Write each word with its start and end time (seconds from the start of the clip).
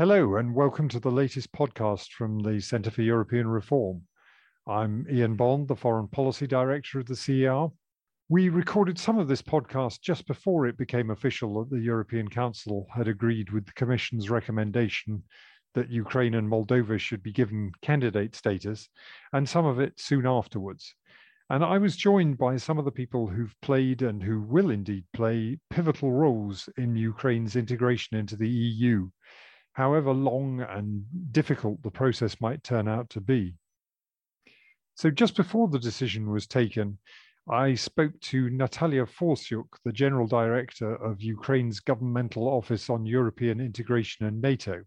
Hello, 0.00 0.36
and 0.36 0.54
welcome 0.54 0.88
to 0.88 0.98
the 0.98 1.10
latest 1.10 1.52
podcast 1.52 2.12
from 2.12 2.38
the 2.38 2.58
Centre 2.58 2.90
for 2.90 3.02
European 3.02 3.46
Reform. 3.46 4.00
I'm 4.66 5.06
Ian 5.12 5.36
Bond, 5.36 5.68
the 5.68 5.76
Foreign 5.76 6.08
Policy 6.08 6.46
Director 6.46 7.00
of 7.00 7.04
the 7.04 7.14
CER. 7.14 7.66
We 8.30 8.48
recorded 8.48 8.98
some 8.98 9.18
of 9.18 9.28
this 9.28 9.42
podcast 9.42 10.00
just 10.00 10.26
before 10.26 10.66
it 10.66 10.78
became 10.78 11.10
official 11.10 11.58
that 11.58 11.68
the 11.68 11.82
European 11.82 12.28
Council 12.28 12.86
had 12.96 13.08
agreed 13.08 13.50
with 13.50 13.66
the 13.66 13.74
Commission's 13.74 14.30
recommendation 14.30 15.22
that 15.74 15.90
Ukraine 15.90 16.32
and 16.32 16.48
Moldova 16.48 16.98
should 16.98 17.22
be 17.22 17.30
given 17.30 17.70
candidate 17.82 18.34
status, 18.34 18.88
and 19.34 19.46
some 19.46 19.66
of 19.66 19.80
it 19.80 20.00
soon 20.00 20.26
afterwards. 20.26 20.94
And 21.50 21.62
I 21.62 21.76
was 21.76 21.94
joined 21.94 22.38
by 22.38 22.56
some 22.56 22.78
of 22.78 22.86
the 22.86 22.90
people 22.90 23.26
who've 23.26 23.54
played 23.60 24.00
and 24.00 24.22
who 24.22 24.40
will 24.40 24.70
indeed 24.70 25.04
play 25.12 25.58
pivotal 25.68 26.10
roles 26.10 26.70
in 26.78 26.96
Ukraine's 26.96 27.54
integration 27.54 28.16
into 28.16 28.36
the 28.36 28.48
EU 28.48 29.10
however 29.80 30.12
long 30.12 30.60
and 30.60 31.06
difficult 31.32 31.82
the 31.82 31.90
process 31.90 32.38
might 32.38 32.62
turn 32.62 32.86
out 32.86 33.08
to 33.08 33.18
be. 33.18 33.54
So, 34.94 35.10
just 35.10 35.34
before 35.34 35.68
the 35.68 35.78
decision 35.78 36.30
was 36.30 36.46
taken, 36.46 36.98
I 37.50 37.72
spoke 37.76 38.12
to 38.32 38.50
Natalia 38.50 39.06
Forsyuk, 39.06 39.68
the 39.82 39.92
General 40.02 40.26
Director 40.26 40.96
of 40.96 41.22
Ukraine's 41.22 41.80
Governmental 41.80 42.46
Office 42.46 42.90
on 42.90 43.06
European 43.06 43.58
Integration 43.58 44.26
and 44.26 44.42
NATO, 44.42 44.84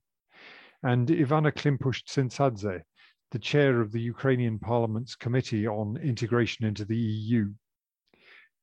and 0.84 1.08
Ivana 1.08 1.52
Klimpush-Tsintsadze, 1.52 2.84
the 3.32 3.40
Chair 3.40 3.82
of 3.82 3.92
the 3.92 4.02
Ukrainian 4.02 4.60
Parliament's 4.60 5.16
Committee 5.16 5.66
on 5.66 5.98
Integration 5.98 6.68
into 6.68 6.86
the 6.86 7.04
EU. 7.20 7.52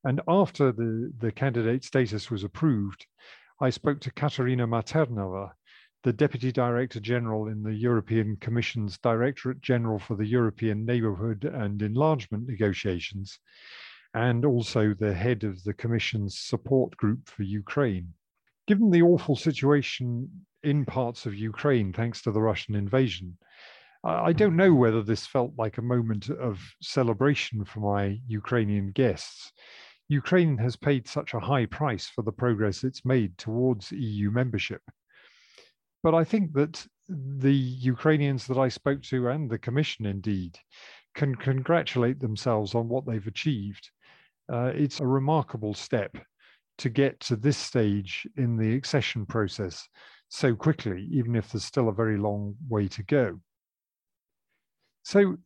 And 0.05 0.21
after 0.29 0.71
the, 0.71 1.13
the 1.19 1.33
candidate 1.33 1.83
status 1.83 2.31
was 2.31 2.45
approved, 2.45 3.05
I 3.61 3.71
spoke 3.71 3.99
to 4.03 4.13
Katerina 4.13 4.69
Mathernová, 4.69 5.51
the 6.03 6.13
Deputy 6.13 6.51
Director 6.51 6.99
General 6.99 7.49
in 7.49 7.63
the 7.63 7.75
European 7.75 8.37
Commission's 8.37 8.97
Directorate 8.99 9.61
General 9.61 9.99
for 9.99 10.17
the 10.17 10.27
European 10.27 10.87
Neighbourhood 10.87 11.45
and 11.45 11.83
Enlargement 11.83 12.49
negotiations, 12.49 13.39
and 14.15 14.45
also 14.45 14.95
the 14.95 15.13
head 15.13 15.45
of 15.45 15.63
the 15.63 15.75
Commission's 15.75 16.39
support 16.39 16.97
group 16.97 17.29
for 17.29 17.43
Ukraine. 17.43 18.15
Given 18.67 18.91
the 18.91 19.03
awful 19.03 19.37
situation 19.37 20.47
in 20.63 20.85
parts 20.85 21.27
of 21.27 21.35
Ukraine 21.35 21.93
thanks 21.93 22.23
to 22.23 22.33
the 22.33 22.41
Russian 22.41 22.75
invasion, 22.75 23.37
I 24.03 24.33
don't 24.33 24.57
know 24.57 24.75
whether 24.75 25.03
this 25.03 25.27
felt 25.27 25.53
like 25.59 25.77
a 25.77 25.83
moment 25.83 26.31
of 26.31 26.59
celebration 26.81 27.67
for 27.67 27.81
my 27.81 28.19
Ukrainian 28.27 28.93
guests. 28.93 29.53
Ukraine 30.09 30.57
has 30.57 30.75
paid 30.77 31.07
such 31.07 31.35
a 31.35 31.41
high 31.41 31.67
price 31.67 32.07
for 32.07 32.23
the 32.23 32.33
progress 32.33 32.85
it's 32.85 33.05
made 33.05 33.37
towards 33.37 33.93
EU 33.93 34.31
membership. 34.31 34.81
But 36.03 36.15
I 36.15 36.25
think 36.25 36.53
that 36.55 36.87
the 37.09 37.53
Ukrainians 37.53 38.47
that 38.47 38.59
I 38.59 38.69
spoke 38.69 39.03
to 39.05 39.29
and 39.29 39.51
the 39.51 39.59
Commission 39.59 40.07
indeed 40.07 40.59
can 41.15 41.35
congratulate 41.35 42.21
themselves 42.21 42.75
on 42.75 42.89
what 42.89 43.07
they've 43.07 43.27
achieved. 43.27 43.91
Uh, 44.51 44.73
it's 44.75 45.01
a 45.01 45.07
remarkable 45.07 45.75
step 45.75 46.17
to 46.79 46.89
get 46.89 47.21
to 47.21 47.37
this 47.37 47.59
stage 47.59 48.27
in 48.37 48.57
the 48.57 48.75
accession 48.75 49.27
process 49.27 49.87
so 50.29 50.55
quickly, 50.55 51.09
even 51.13 51.37
if 51.37 51.51
there's 51.51 51.65
still 51.65 51.89
a 51.89 51.95
very 51.95 52.17
long 52.17 52.55
way 52.69 52.89
to 52.89 53.03
go. 53.03 53.41
So 55.03 55.37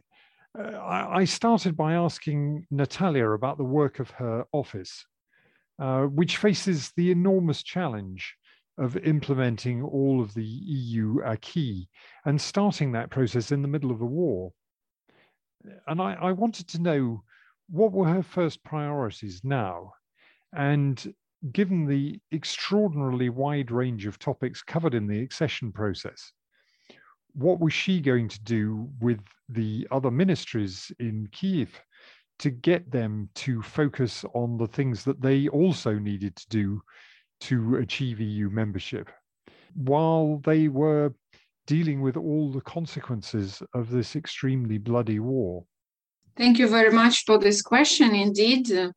uh, 0.57 0.79
I 0.81 1.25
started 1.25 1.77
by 1.77 1.95
asking 1.95 2.67
Natalia 2.71 3.31
about 3.31 3.59
the 3.59 3.65
work 3.65 3.99
of 3.99 4.11
her 4.11 4.45
office, 4.53 5.05
uh, 5.81 6.03
which 6.03 6.37
faces 6.37 6.93
the 6.97 7.11
enormous 7.11 7.63
challenge 7.63 8.37
of 8.79 8.97
implementing 8.97 9.83
all 9.83 10.21
of 10.21 10.35
the 10.35 10.45
EU 10.45 11.21
acquis 11.23 11.89
and 12.25 12.41
starting 12.41 12.93
that 12.93 13.11
process 13.11 13.53
in 13.53 13.63
the 13.63 13.69
middle 13.69 13.91
of 13.91 14.01
a 14.01 14.07
war. 14.07 14.53
And 15.87 16.01
I, 16.01 16.15
I 16.15 16.33
wanted 16.33 16.69
to 16.69 16.83
know 16.83 17.23
what 17.71 17.93
were 17.93 18.09
her 18.09 18.23
first 18.23 18.63
priorities 18.65 19.43
now? 19.45 19.93
And 20.55 21.15
given 21.53 21.87
the 21.87 22.21
extraordinarily 22.33 23.29
wide 23.29 23.71
range 23.71 24.07
of 24.07 24.19
topics 24.19 24.63
covered 24.63 24.95
in 24.95 25.07
the 25.07 25.21
accession 25.21 25.73
process, 25.73 26.33
what 27.35 27.61
was 27.61 27.73
she 27.73 28.01
going 28.01 28.29
to 28.29 28.43
do 28.43 28.89
with 29.01 29.21
the 29.49 29.87
other 29.91 30.11
ministries 30.11 30.93
in 31.01 31.29
Kiev 31.33 31.81
to 32.39 32.51
get 32.51 32.91
them 32.91 33.29
to 33.35 33.63
focus 33.63 34.25
on 34.35 34.57
the 34.57 34.67
things 34.67 35.05
that 35.05 35.21
they 35.21 35.49
also 35.49 35.99
needed 35.99 36.37
to 36.37 36.49
do 36.49 36.83
to 37.49 37.77
achieve 37.77 38.21
EU 38.21 38.51
membership, 38.51 39.11
while 39.75 40.41
they 40.45 40.69
were 40.69 41.13
dealing 41.67 42.01
with 42.01 42.17
all 42.17 42.51
the 42.51 42.61
consequences 42.61 43.63
of 43.73 43.91
this 43.91 44.17
extremely 44.17 44.79
bloody 44.79 45.19
war? 45.19 45.65
Thank 46.37 46.59
you 46.59 46.69
very 46.69 46.91
much 46.91 47.25
for 47.25 47.39
this 47.39 47.63
question. 47.63 48.15
Indeed, 48.15 48.73
uh, 48.73 48.91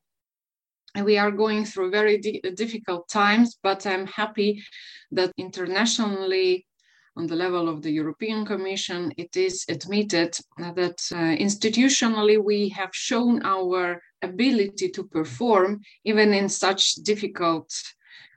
we 1.03 1.17
are 1.17 1.31
going 1.31 1.65
through 1.65 1.91
very 1.91 2.17
di- 2.17 2.41
difficult 2.55 3.07
times, 3.09 3.57
but 3.61 3.85
I'm 3.85 4.07
happy 4.07 4.63
that 5.11 5.31
internationally, 5.37 6.65
on 7.15 7.27
the 7.27 7.35
level 7.35 7.69
of 7.69 7.81
the 7.81 7.91
European 7.91 8.45
Commission, 8.45 9.11
it 9.17 9.35
is 9.35 9.65
admitted 9.69 10.37
that 10.57 10.99
uh, 11.11 11.35
institutionally 11.47 12.43
we 12.43 12.69
have 12.69 12.89
shown 12.93 13.43
our 13.43 14.01
ability 14.21 14.89
to 14.89 15.03
perform 15.03 15.81
even 16.05 16.33
in 16.33 16.49
such 16.49 16.95
difficult 16.95 17.69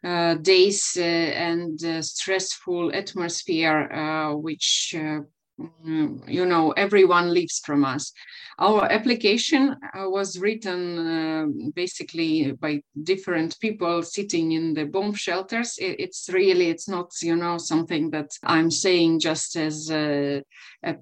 days 0.02 0.96
uh, 0.96 1.02
and 1.02 1.82
uh, 1.84 2.02
stressful 2.02 2.90
atmosphere, 2.94 3.90
uh, 3.92 4.34
which 4.34 4.94
you 5.84 6.46
know 6.46 6.72
everyone 6.72 7.32
lives 7.32 7.60
from 7.64 7.84
us. 7.84 8.12
Our 8.58 8.84
application 8.92 9.76
uh, 9.94 10.08
was 10.10 10.38
written 10.38 10.98
uh, 10.98 11.46
basically 11.74 12.52
by 12.52 12.82
different 13.02 13.58
people 13.60 14.02
sitting 14.02 14.52
in 14.52 14.74
the 14.74 14.84
bomb 14.84 15.14
shelters. 15.14 15.78
It, 15.78 15.98
it's 15.98 16.28
really 16.32 16.68
it's 16.68 16.88
not 16.88 17.10
you 17.22 17.36
know 17.36 17.58
something 17.58 18.10
that 18.10 18.30
i'm 18.42 18.70
saying 18.70 19.20
just 19.20 19.56
as 19.56 19.90
a, 19.90 20.42
a, 20.84 20.96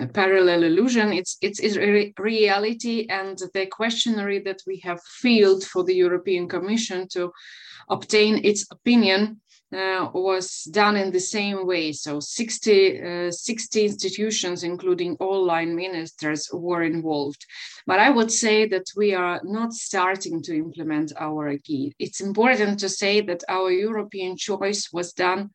a 0.00 0.06
parallel 0.08 0.64
illusion. 0.64 1.12
It's 1.12 1.36
it's, 1.40 1.60
it's 1.60 1.76
a 1.76 2.12
reality 2.18 3.06
and 3.08 3.38
the 3.52 3.66
questionnaire 3.66 4.42
that 4.44 4.62
we 4.66 4.80
have 4.84 5.00
filled 5.22 5.64
for 5.64 5.84
the 5.84 5.94
european 5.94 6.48
commission 6.48 7.08
to 7.08 7.32
obtain 7.88 8.40
its 8.44 8.66
opinion 8.70 9.40
uh, 9.74 10.10
was 10.14 10.64
done 10.70 10.96
in 10.96 11.10
the 11.10 11.20
same 11.20 11.66
way. 11.66 11.92
So 11.92 12.20
60, 12.20 13.02
uh, 13.02 13.30
60 13.30 13.84
institutions, 13.84 14.62
including 14.62 15.16
all 15.20 15.44
line 15.44 15.74
ministers, 15.74 16.48
were 16.52 16.82
involved. 16.82 17.44
But 17.86 17.98
I 17.98 18.10
would 18.10 18.30
say 18.30 18.66
that 18.68 18.86
we 18.96 19.14
are 19.14 19.40
not 19.44 19.72
starting 19.72 20.42
to 20.42 20.56
implement 20.56 21.12
our 21.18 21.48
acquis. 21.48 21.94
It's 21.98 22.20
important 22.20 22.78
to 22.80 22.88
say 22.88 23.20
that 23.22 23.42
our 23.48 23.70
European 23.70 24.36
choice 24.36 24.90
was 24.92 25.12
done 25.12 25.50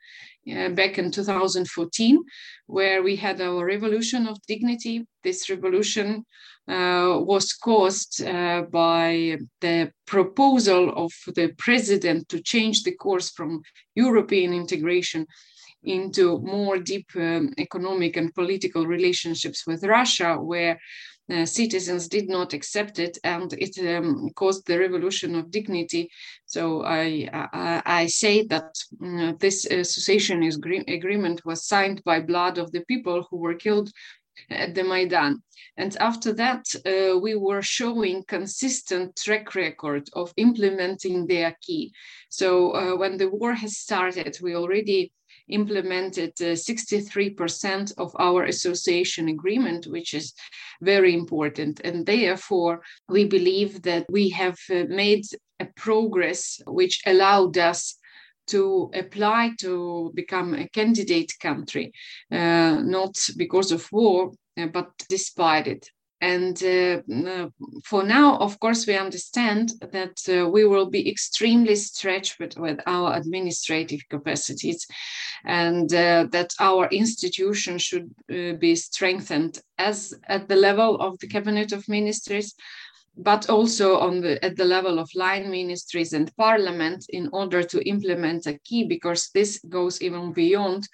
uh, 0.48 0.70
back 0.70 0.98
in 0.98 1.12
2014, 1.12 2.24
where 2.68 3.04
we 3.04 3.16
had 3.16 3.42
our 3.42 3.66
revolution 3.66 4.28
of 4.28 4.42
dignity. 4.48 5.06
This 5.24 5.50
revolution 5.50 6.26
uh, 6.68 7.18
was 7.20 7.54
caused 7.54 8.24
uh, 8.24 8.64
by 8.72 9.38
the 9.62 9.92
proposal 10.06 10.94
of 10.96 11.12
the 11.36 11.52
president 11.58 12.30
to 12.30 12.42
change 12.42 12.84
the 12.84 12.96
course 12.96 13.32
from 13.32 13.62
European 13.96 14.54
integration 14.54 15.26
into 15.84 16.40
more 16.40 16.78
deep 16.78 17.08
um, 17.16 17.54
economic 17.58 18.18
and 18.18 18.34
political 18.36 18.86
relationships 18.86 19.66
with 19.66 19.84
Russia, 19.84 20.36
where 20.36 20.80
uh, 21.30 21.46
citizens 21.46 22.08
did 22.08 22.28
not 22.30 22.54
accept 22.54 23.00
it, 23.00 23.18
and 23.24 23.54
it 23.54 23.78
um, 23.80 24.30
caused 24.36 24.66
the 24.66 24.80
revolution 24.80 25.36
of 25.36 25.52
dignity. 25.52 26.10
So 26.46 26.84
I 26.84 27.30
I, 27.34 27.82
I 27.86 28.08
say 28.08 28.44
that 28.48 28.70
uh, 29.04 29.34
this 29.40 29.66
association 29.66 30.44
agreement 30.88 31.46
was 31.46 31.68
signed 31.68 32.04
by 32.04 32.20
blood 32.20 32.58
of 32.58 32.72
the 32.72 32.82
people 32.82 33.28
who 33.30 33.38
were 33.38 33.56
killed 33.56 33.92
at 34.50 34.74
the 34.74 34.84
Maidan. 34.84 35.42
And 35.78 35.96
after 35.98 36.34
that, 36.34 36.66
uh, 36.86 37.18
we 37.20 37.36
were 37.36 37.62
showing 37.62 38.24
consistent 38.28 39.16
track 39.16 39.56
record 39.56 40.10
of 40.14 40.34
implementing 40.38 41.26
the 41.26 41.44
acquis. 41.44 41.92
So 42.30 42.72
uh, 42.72 42.96
when 42.98 43.18
the 43.18 43.30
war 43.30 43.54
has 43.54 43.78
started, 43.78 44.38
we 44.42 44.56
already 44.56 45.12
implemented 45.50 46.34
uh, 46.42 46.56
63% 46.56 47.94
of 47.98 48.16
our 48.20 48.44
association 48.44 49.30
agreement, 49.30 49.88
which 49.88 50.14
is 50.14 50.34
very 50.82 51.14
important. 51.14 51.82
And 51.84 52.06
therefore, 52.06 52.82
we 53.08 53.26
believe 53.26 53.82
that 53.84 54.06
we 54.10 54.30
have 54.30 54.58
uh, 54.70 54.84
made 54.88 55.26
a 55.60 55.66
progress 55.76 56.62
which 56.66 57.02
allowed 57.06 57.58
us 57.58 57.96
to 58.48 58.90
apply 58.96 59.52
to 59.60 60.12
become 60.16 60.56
a 60.56 60.68
candidate 60.70 61.32
country, 61.40 61.92
uh, 62.32 62.82
not 62.82 63.16
because 63.38 63.72
of 63.72 63.88
war, 63.92 64.32
uh, 64.58 64.68
but 64.68 64.92
despite 65.08 65.68
it. 65.68 65.90
And 66.22 66.62
uh, 66.62 67.02
uh, 67.30 67.50
for 67.86 68.04
now, 68.04 68.38
of 68.40 68.60
course, 68.60 68.86
we 68.86 68.98
understand 68.98 69.72
that 69.80 70.20
uh, 70.28 70.50
we 70.50 70.66
will 70.66 70.90
be 70.90 71.10
extremely 71.10 71.76
stretched 71.76 72.40
with, 72.40 72.58
with 72.58 72.80
our 72.86 73.16
administrative 73.16 74.02
capacities 74.10 74.86
and 75.46 75.94
uh, 75.94 76.28
that 76.32 76.54
our 76.60 76.90
institution 76.90 77.78
should 77.78 78.10
uh, 78.30 78.54
be 78.60 78.76
strengthened 78.76 79.60
as 79.78 80.14
at 80.28 80.50
the 80.50 80.58
level 80.58 81.00
of 81.00 81.18
the 81.20 81.28
Cabinet 81.28 81.72
of 81.72 81.88
Ministers, 81.88 82.54
but 83.16 83.50
also 83.50 83.98
on 83.98 84.20
the, 84.20 84.44
at 84.44 84.58
the 84.58 84.66
level 84.66 85.00
of 85.00 85.10
line 85.16 85.50
ministries 85.50 86.14
and 86.14 86.36
parliament 86.36 87.06
in 87.10 87.30
order 87.32 87.64
to 87.64 87.88
implement 87.88 88.46
acquis, 88.46 88.86
because 88.86 89.30
this 89.34 89.60
goes 89.70 90.02
even 90.02 90.34
beyond 90.34 90.88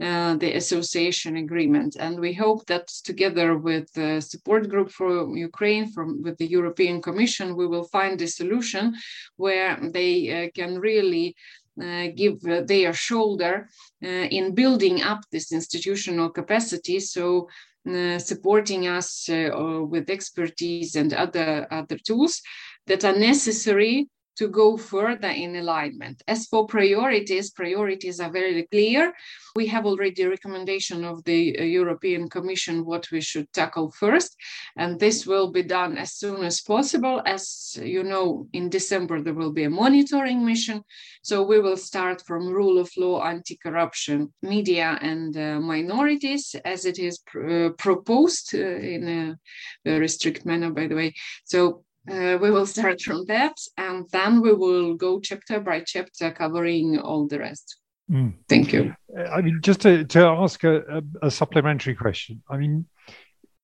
uh, 0.00 0.36
the 0.36 0.54
association 0.54 1.36
agreement. 1.36 1.96
And 1.98 2.20
we 2.20 2.32
hope 2.32 2.66
that 2.66 2.86
together 3.04 3.58
with 3.58 3.92
the 3.94 4.20
support 4.20 4.68
group 4.68 4.90
for 4.92 5.36
Ukraine 5.36 5.90
from 5.90 6.22
with 6.22 6.38
the 6.38 6.46
European 6.46 7.02
Commission, 7.02 7.56
we 7.56 7.66
will 7.66 7.84
find 7.84 8.22
a 8.22 8.28
solution 8.28 8.94
where 9.36 9.76
they 9.92 10.12
uh, 10.30 10.50
can 10.54 10.78
really 10.78 11.34
uh, 11.82 12.08
give 12.14 12.40
their 12.40 12.92
shoulder 12.92 13.68
uh, 14.04 14.08
in 14.08 14.54
building 14.54 15.02
up 15.02 15.20
this 15.32 15.52
institutional 15.52 16.28
capacity. 16.30 17.00
So 17.00 17.48
uh, 17.88 18.18
supporting 18.18 18.86
us 18.86 19.28
with 19.28 20.10
expertise 20.10 20.94
and 20.94 21.12
other 21.12 21.66
other 21.70 21.98
tools 21.98 22.42
that 22.86 23.04
are 23.04 23.16
necessary 23.16 24.08
to 24.38 24.48
go 24.48 24.76
further 24.76 25.28
in 25.28 25.56
alignment. 25.56 26.22
As 26.28 26.46
for 26.46 26.66
priorities, 26.66 27.50
priorities 27.50 28.20
are 28.20 28.30
very 28.30 28.62
clear. 28.70 29.12
We 29.56 29.66
have 29.66 29.84
already 29.86 30.22
a 30.22 30.30
recommendation 30.30 31.04
of 31.04 31.24
the 31.24 31.58
uh, 31.58 31.64
European 31.64 32.28
Commission 32.28 32.84
what 32.84 33.10
we 33.10 33.20
should 33.20 33.52
tackle 33.52 33.90
first, 33.90 34.36
and 34.76 35.00
this 35.00 35.26
will 35.26 35.50
be 35.50 35.64
done 35.64 35.98
as 35.98 36.12
soon 36.14 36.44
as 36.44 36.60
possible. 36.60 37.20
As 37.26 37.76
you 37.82 38.04
know, 38.04 38.46
in 38.52 38.70
December 38.70 39.20
there 39.20 39.34
will 39.34 39.52
be 39.52 39.64
a 39.64 39.70
monitoring 39.70 40.44
mission, 40.44 40.84
so 41.22 41.42
we 41.42 41.58
will 41.58 41.76
start 41.76 42.22
from 42.26 42.52
rule 42.52 42.78
of 42.78 42.90
law, 42.96 43.24
anti-corruption, 43.24 44.32
media, 44.42 44.98
and 45.02 45.36
uh, 45.36 45.58
minorities 45.60 46.54
as 46.64 46.84
it 46.84 46.98
is 46.98 47.18
pr 47.26 47.38
uh, 47.48 47.70
proposed 47.70 48.54
uh, 48.54 48.58
in 48.94 49.08
a 49.08 49.36
very 49.84 50.08
strict 50.08 50.46
manner, 50.46 50.70
by 50.70 50.86
the 50.86 50.94
way. 50.94 51.14
So 51.44 51.84
uh, 52.10 52.38
we 52.40 52.50
will 52.50 52.66
start 52.66 53.00
from 53.00 53.24
that 53.26 53.56
and 53.76 54.08
then 54.10 54.40
we 54.40 54.52
will 54.52 54.94
go 54.94 55.20
chapter 55.20 55.60
by 55.60 55.80
chapter 55.80 56.30
covering 56.30 56.98
all 56.98 57.26
the 57.26 57.38
rest. 57.38 57.80
Mm. 58.10 58.34
Thank 58.48 58.72
you. 58.72 58.94
Uh, 59.16 59.24
I 59.24 59.42
mean, 59.42 59.60
just 59.62 59.82
to, 59.82 60.04
to 60.04 60.20
ask 60.20 60.64
a, 60.64 60.78
a, 60.78 61.26
a, 61.26 61.30
supplementary 61.30 61.94
question. 61.94 62.42
I 62.48 62.56
mean, 62.56 62.86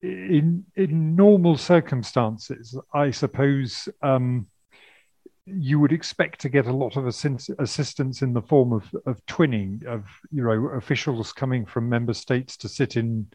in 0.03 0.65
in 0.77 1.17
normal 1.17 1.57
circumstances, 1.57 2.79
I 2.93 3.11
suppose 3.11 3.89
um, 4.03 4.47
you 5.47 5.81
would 5.81 5.93
expect 5.93 6.41
to 6.41 6.49
get 6.49 6.67
a 6.67 6.73
lot 6.73 6.97
of 6.97 7.07
assistance 7.07 8.23
in 8.23 8.33
the 8.33 8.43
form 8.43 8.73
of, 8.73 8.85
of 9.07 9.25
twinning 9.27 9.85
of 9.87 10.05
you 10.31 10.43
know 10.43 10.69
officials 10.77 11.33
coming 11.33 11.65
from 11.65 11.89
member 11.89 12.15
states 12.15 12.57
to 12.59 12.69
sit 12.69 12.97
in 12.97 13.27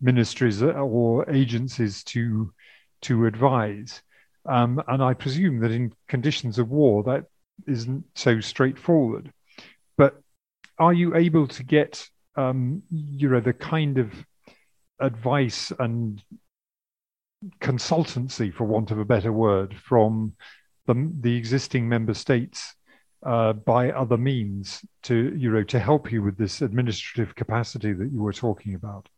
ministries 0.00 0.62
or 0.62 1.30
agencies 1.30 2.02
to 2.04 2.52
to 3.02 3.26
advise. 3.26 4.02
Um, 4.48 4.82
and 4.88 5.02
I 5.02 5.14
presume 5.14 5.60
that 5.60 5.70
in 5.70 5.92
conditions 6.08 6.58
of 6.58 6.70
war, 6.70 7.02
that 7.04 7.24
isn't 7.66 8.04
so 8.14 8.40
straightforward. 8.40 9.32
But 9.96 10.20
are 10.78 10.92
you 10.92 11.16
able 11.16 11.46
to 11.48 11.64
get, 11.64 12.08
um, 12.36 12.82
you 12.90 13.28
know, 13.28 13.40
the 13.40 13.52
kind 13.52 13.98
of 13.98 14.12
advice 15.00 15.72
and 15.78 16.22
consultancy, 17.60 18.52
for 18.52 18.64
want 18.64 18.90
of 18.90 18.98
a 18.98 19.04
better 19.04 19.32
word, 19.32 19.76
from 19.76 20.34
the, 20.86 21.12
the 21.20 21.36
existing 21.36 21.88
member 21.88 22.14
states 22.14 22.74
uh, 23.24 23.52
by 23.52 23.90
other 23.90 24.16
means 24.16 24.84
to, 25.02 25.34
you 25.36 25.50
know, 25.50 25.64
to 25.64 25.78
help 25.78 26.12
you 26.12 26.22
with 26.22 26.36
this 26.36 26.62
administrative 26.62 27.34
capacity 27.34 27.92
that 27.92 28.10
you 28.12 28.22
were 28.22 28.32
talking 28.32 28.74
about? 28.74 29.08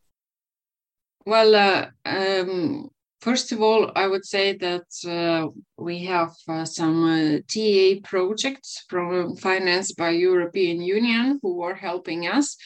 Well, 1.26 1.54
uh, 1.54 1.90
um, 2.06 2.90
First 3.20 3.50
of 3.50 3.60
all, 3.60 3.90
I 3.96 4.06
would 4.06 4.24
say 4.24 4.56
that 4.58 4.86
uh, 5.04 5.48
we 5.76 6.04
have 6.04 6.34
uh, 6.48 6.64
some 6.64 7.04
uh, 7.04 7.38
TA 7.52 8.00
projects 8.04 8.84
from 8.88 9.34
financed 9.36 9.96
by 9.96 10.10
European 10.10 10.80
Union 10.80 11.40
who 11.42 11.62
are 11.62 11.74
helping 11.74 12.28
us, 12.28 12.56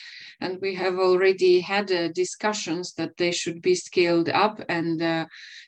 and 0.43 0.58
we 0.60 0.75
have 0.75 0.99
already 0.99 1.60
had 1.60 1.90
uh, 1.90 2.08
discussions 2.08 2.93
that 2.94 3.16
they 3.16 3.31
should 3.31 3.62
be 3.62 3.75
scaled 3.75 4.28
up 4.28 4.60
and 4.69 5.00
uh, 5.00 5.25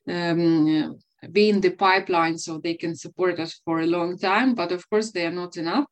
um, 0.07 0.99
be 1.33 1.49
in 1.49 1.63
the 1.63 1.71
pipeline 1.71 2.37
so 2.37 2.59
they 2.59 2.75
can 2.75 2.95
support 2.95 3.41
us 3.41 3.61
for 3.65 3.81
a 3.81 3.87
long 3.87 4.19
time. 4.19 4.55
But 4.55 4.71
of 4.71 4.89
course, 4.91 5.13
they 5.13 5.25
are 5.25 5.39
not 5.43 5.57
enough. 5.57 5.87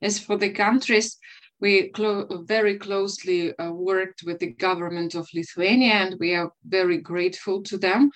As 0.00 0.20
for 0.20 0.36
the 0.36 0.50
countries, 0.50 1.18
we 1.60 1.88
clo- 1.88 2.26
very 2.44 2.78
closely 2.78 3.56
uh, 3.58 3.72
worked 3.72 4.22
with 4.24 4.38
the 4.38 4.52
government 4.52 5.14
of 5.14 5.28
Lithuania, 5.34 5.92
and 5.94 6.16
we 6.20 6.34
are 6.34 6.52
very 6.64 6.98
grateful 6.98 7.62
to 7.64 7.78
them, 7.78 8.10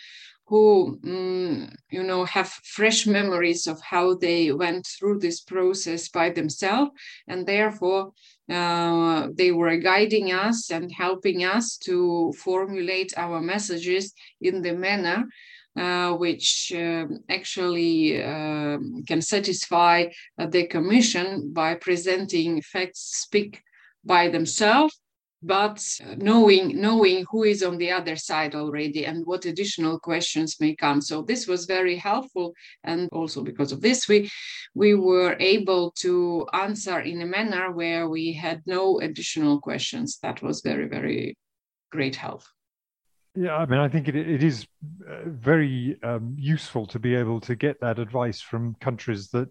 who 0.47 0.99
um, 1.05 1.71
you 1.91 2.03
know 2.03 2.25
have 2.25 2.49
fresh 2.49 3.07
memories 3.07 3.67
of 3.67 3.81
how 3.81 4.15
they 4.15 4.53
went 4.53 4.87
through 4.87 5.19
this 5.19 5.41
process 5.41 6.09
by 6.09 6.31
themselves, 6.31 6.91
and 7.27 7.47
therefore 7.47 8.13
uh, 8.51 9.29
they 9.35 9.51
were 9.51 9.77
guiding 9.77 10.33
us 10.33 10.71
and 10.71 10.93
helping 10.93 11.45
us 11.45 11.77
to 11.79 12.33
formulate 12.39 13.13
our 13.17 13.41
messages 13.41 14.13
in 14.41 14.63
the 14.63 14.75
manner 14.75 15.25
which 15.75 16.73
uh, 16.77 17.07
actually 17.29 18.23
uh, 18.23 18.79
can 19.07 19.21
satisfy 19.21 20.07
uh, 20.39 20.47
the 20.47 20.67
commission 20.67 21.53
by 21.53 21.75
presenting 21.75 22.61
facts 22.63 23.01
speak 23.23 23.63
by 24.05 24.29
themselves 24.29 25.03
but 25.43 25.83
knowing 26.19 26.81
knowing 26.81 27.25
who 27.31 27.43
is 27.43 27.63
on 27.63 27.77
the 27.77 27.91
other 27.91 28.15
side 28.15 28.55
already 28.55 29.05
and 29.05 29.27
what 29.27 29.45
additional 29.45 29.99
questions 29.99 30.61
may 30.61 30.75
come. 30.75 31.01
So 31.01 31.23
this 31.23 31.49
was 31.49 31.65
very 31.65 31.97
helpful 31.97 32.55
and 32.85 33.09
also 33.11 33.43
because 33.43 33.73
of 33.73 33.81
this 33.81 34.07
we 34.09 34.31
we 34.75 34.95
were 34.95 35.37
able 35.41 35.91
to 35.99 36.47
answer 36.53 37.01
in 37.01 37.23
a 37.23 37.27
manner 37.27 37.73
where 37.73 38.09
we 38.09 38.33
had 38.33 38.63
no 38.67 39.01
additional 39.01 39.61
questions. 39.61 40.19
That 40.23 40.43
was 40.43 40.61
very 40.61 40.87
very 40.87 41.35
great 41.91 42.15
help 42.17 42.45
yeah, 43.35 43.57
I 43.57 43.67
mean, 43.67 43.81
I 43.81 43.89
think 43.89 44.09
it, 44.09 44.17
it 44.17 44.43
is 44.43 44.67
uh, 45.09 45.23
very 45.27 45.97
um, 46.03 46.37
useful 46.39 46.87
to 46.89 46.99
be 46.99 47.15
able 47.15 47.41
to 47.43 47.55
get 47.55 47.81
that 47.81 47.99
advice 47.99 48.41
from 48.41 48.77
countries 48.81 49.29
that 49.29 49.49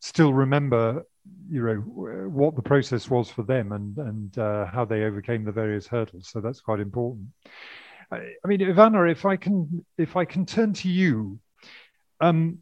still 0.00 0.34
remember, 0.34 1.04
you 1.48 1.64
know, 1.64 2.28
what 2.28 2.54
the 2.54 2.62
process 2.62 3.08
was 3.08 3.30
for 3.30 3.42
them 3.42 3.72
and 3.72 3.96
and 3.96 4.38
uh, 4.38 4.66
how 4.66 4.84
they 4.84 5.04
overcame 5.04 5.44
the 5.44 5.52
various 5.52 5.86
hurdles. 5.86 6.28
So 6.28 6.40
that's 6.40 6.60
quite 6.60 6.80
important. 6.80 7.28
I, 8.10 8.16
I 8.44 8.48
mean, 8.48 8.60
Ivana, 8.60 9.10
if 9.10 9.24
I 9.24 9.36
can, 9.36 9.84
if 9.96 10.16
I 10.16 10.26
can 10.26 10.44
turn 10.44 10.74
to 10.74 10.88
you, 10.88 11.40
um, 12.20 12.58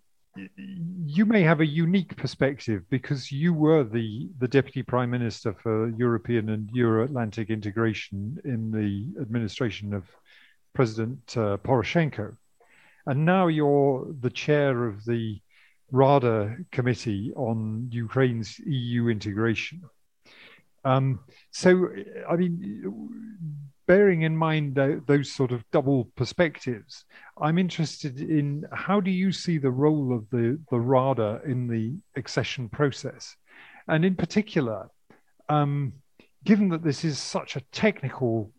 you 1.04 1.26
may 1.26 1.42
have 1.42 1.61
a 1.61 1.66
unique 1.66 2.16
perspective 2.16 2.85
because 2.88 3.31
you 3.31 3.52
were 3.52 3.85
the, 3.85 4.31
the 4.38 4.49
deputy 4.49 4.83
prime 4.83 5.11
minister 5.11 5.52
for 5.52 5.90
European 5.90 6.49
and 6.49 6.71
Euro 6.73 7.04
Atlantic 7.04 7.50
integration 7.50 8.38
in 8.45 8.71
the 8.71 9.21
administration 9.21 9.92
of 9.92 10.04
President 10.75 11.37
uh, 11.37 11.57
Poroshenko. 11.59 12.37
And 13.07 13.25
now 13.25 13.49
you're 13.49 14.07
the 14.21 14.31
chair 14.31 14.87
of 14.87 15.05
the 15.05 15.41
Rada 15.91 16.57
Committee 16.71 17.33
on 17.35 17.88
Ukraine's 17.91 18.59
EU 18.61 19.09
integration. 19.09 19.83
Um, 20.85 21.21
so, 21.50 21.88
I 22.29 22.37
mean, 22.37 23.11
bearing 23.87 24.23
in 24.23 24.37
mind 24.37 24.75
those 25.07 25.31
sort 25.31 25.52
of 25.52 25.64
double 25.71 26.07
perspectives, 26.17 27.05
I'm 27.41 27.59
interested 27.59 28.21
in 28.21 28.64
how 28.73 29.00
do 29.00 29.11
you 29.11 29.33
see 29.33 29.59
the 29.59 29.71
role 29.71 30.14
of 30.14 30.29
the, 30.31 30.59
the 30.71 30.81
RADA 30.81 31.43
in 31.45 31.67
the 31.67 31.97
accession 32.17 32.69
process? 32.69 33.37
And 33.88 34.05
in 34.05 34.14
particular, 34.17 34.88
um, 35.49 35.93
given 36.45 36.69
that 36.71 36.83
this 36.83 37.05
is 37.05 37.19
such 37.19 37.57
a 37.57 37.61
technical 37.73 38.52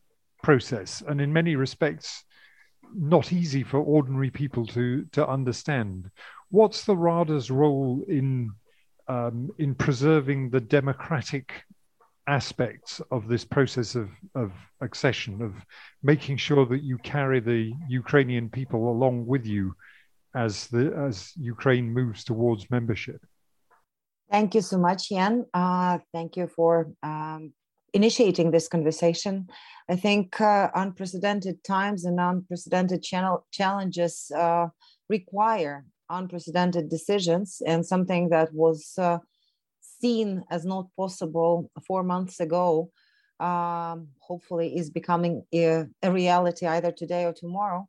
process 0.44 1.02
and 1.08 1.20
in 1.20 1.34
many 1.34 1.56
respects 1.56 2.24
not 2.96 3.34
easy 3.34 3.64
for 3.64 3.80
ordinary 3.80 4.30
people 4.30 4.68
to 4.68 5.06
to 5.12 5.28
understand. 5.28 6.12
What's 6.50 6.86
the 6.86 6.96
RADA's 6.96 7.50
role 7.50 8.04
in 8.08 8.52
um, 9.08 9.50
in 9.58 9.74
preserving 9.76 10.52
the 10.52 10.62
democratic 10.62 11.64
aspects 12.28 13.02
of 13.12 13.28
this 13.28 13.44
process 13.44 13.96
of, 13.96 14.10
of 14.36 14.52
accession, 14.82 15.42
of 15.42 15.54
making 16.04 16.38
sure 16.38 16.66
that 16.66 16.82
you 16.82 16.98
carry 17.00 17.40
the 17.40 17.74
Ukrainian 17.90 18.50
people 18.50 18.90
along 18.90 19.26
with 19.26 19.46
you 19.46 19.76
as 20.36 20.68
the 20.68 20.94
as 21.08 21.34
Ukraine 21.38 21.92
moves 21.92 22.24
towards 22.24 22.70
membership. 22.70 23.22
Thank 24.32 24.56
you 24.56 24.62
so 24.62 24.78
much, 24.78 25.10
Jan. 25.10 25.46
Uh, 25.54 26.00
thank 26.14 26.38
you 26.38 26.48
for 26.48 26.92
um, 27.04 27.54
initiating 27.94 28.52
this 28.52 28.68
conversation. 28.68 29.48
I 29.90 29.96
think 29.96 30.40
uh, 30.40 30.70
unprecedented 30.76 31.64
times 31.64 32.06
and 32.06 32.20
unprecedented 32.20 33.04
channel 33.04 33.46
challenges 33.52 34.32
uh, 34.36 34.68
require 35.10 35.86
unprecedented 36.10 36.90
decisions, 36.90 37.62
and 37.66 37.86
something 37.86 38.30
that 38.30 38.54
was 38.54 38.94
uh, 38.98 39.18
seen 39.82 40.44
as 40.52 40.66
not 40.66 40.88
possible 40.96 41.72
four 41.88 42.04
months 42.04 42.40
ago. 42.40 42.92
Um, 43.40 44.10
hopefully, 44.20 44.78
is 44.78 44.90
becoming 44.90 45.44
a, 45.54 45.86
a 46.02 46.12
reality 46.12 46.66
either 46.66 46.92
today 46.92 47.26
or 47.26 47.34
tomorrow 47.34 47.88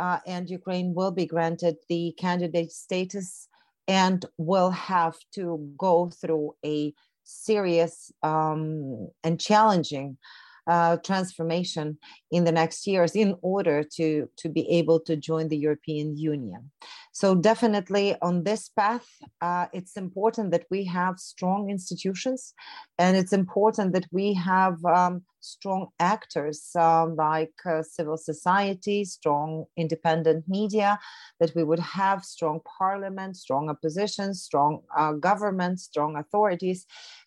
uh, 0.00 0.18
and 0.26 0.48
Ukraine 0.48 0.94
will 0.94 1.10
be 1.10 1.26
granted 1.26 1.76
the 1.88 2.14
candidate 2.18 2.72
status 2.72 3.48
and 3.86 4.24
will 4.38 4.70
have 4.70 5.16
to 5.34 5.70
go 5.76 6.10
through 6.20 6.54
a 6.64 6.94
serious 7.30 8.12
um, 8.22 9.08
and 9.24 9.40
challenging 9.40 10.18
uh, 10.66 10.96
transformation 10.98 11.98
in 12.30 12.44
the 12.44 12.52
next 12.52 12.86
years 12.86 13.16
in 13.16 13.34
order 13.42 13.82
to, 13.82 14.28
to 14.36 14.48
be 14.48 14.68
able 14.70 15.00
to 15.00 15.16
join 15.16 15.48
the 15.48 15.56
European 15.56 16.16
Union. 16.16 16.70
So, 17.12 17.34
definitely 17.34 18.14
on 18.22 18.44
this 18.44 18.68
path, 18.68 19.06
uh, 19.40 19.66
it's 19.72 19.96
important 19.96 20.52
that 20.52 20.66
we 20.70 20.84
have 20.84 21.18
strong 21.18 21.70
institutions 21.70 22.54
and 22.98 23.16
it's 23.16 23.32
important 23.32 23.94
that 23.94 24.06
we 24.12 24.34
have 24.34 24.84
um, 24.84 25.22
strong 25.40 25.88
actors 25.98 26.70
um, 26.76 27.16
like 27.16 27.54
uh, 27.66 27.82
civil 27.82 28.16
society, 28.16 29.04
strong 29.04 29.64
independent 29.76 30.44
media, 30.48 30.98
that 31.38 31.54
we 31.54 31.64
would 31.64 31.78
have 31.80 32.24
strong 32.24 32.60
parliament, 32.78 33.36
strong 33.36 33.68
opposition, 33.68 34.34
strong 34.34 34.82
uh, 34.96 35.12
government, 35.12 35.80
strong 35.80 36.16
authorities 36.16 36.86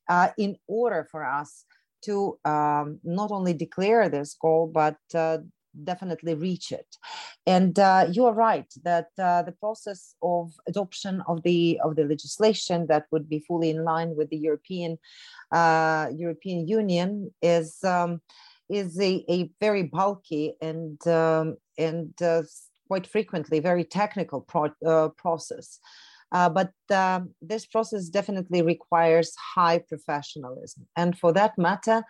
uh, 0.10 0.30
in 0.38 0.56
order 0.68 1.08
for 1.12 1.26
us 1.26 1.66
to 2.04 2.38
um, 2.46 3.00
not 3.04 3.32
only 3.32 3.54
declare 3.54 4.10
this 4.10 4.36
goal, 4.40 4.70
but 4.74 4.98
uh, 5.16 5.38
definitely 5.84 6.34
reach 6.34 6.72
it. 6.72 6.98
And 7.46 7.78
uh, 7.78 8.08
you 8.12 8.26
are 8.26 8.34
right 8.34 8.72
that 8.84 9.08
uh, 9.18 9.44
the 9.44 9.52
process 9.52 10.16
of 10.22 10.54
adoption 10.68 11.22
of 11.28 11.44
the 11.44 11.80
of 11.84 11.96
the 11.96 12.06
legislation 12.06 12.88
that 12.88 13.06
would 13.12 13.30
be 13.30 13.40
fully 13.40 13.70
in 13.70 13.84
line 13.84 14.16
with 14.16 14.30
the 14.30 14.38
European 14.38 14.98
uh, 15.52 16.08
European 16.16 16.68
Union 16.68 17.34
is 17.42 17.84
um, 17.84 18.22
is 18.70 19.00
a, 19.00 19.24
a 19.30 19.50
very 19.60 19.84
bulky 19.84 20.56
and 20.62 21.06
um, 21.08 21.58
and 21.78 22.14
uh, 22.22 22.44
quite 22.88 23.08
frequently 23.08 23.60
very 23.60 23.84
technical 23.84 24.42
pro- 24.42 24.76
uh, 24.86 25.10
process. 25.10 25.80
Uh, 26.32 26.50
but 26.50 26.72
uh, 26.92 27.22
this 27.42 27.66
process 27.66 28.10
definitely 28.10 28.64
requires 28.64 29.36
high 29.56 29.78
professionalism. 29.78 30.88
And 30.98 31.18
for 31.18 31.32
that 31.34 31.58
matter, 31.60 32.04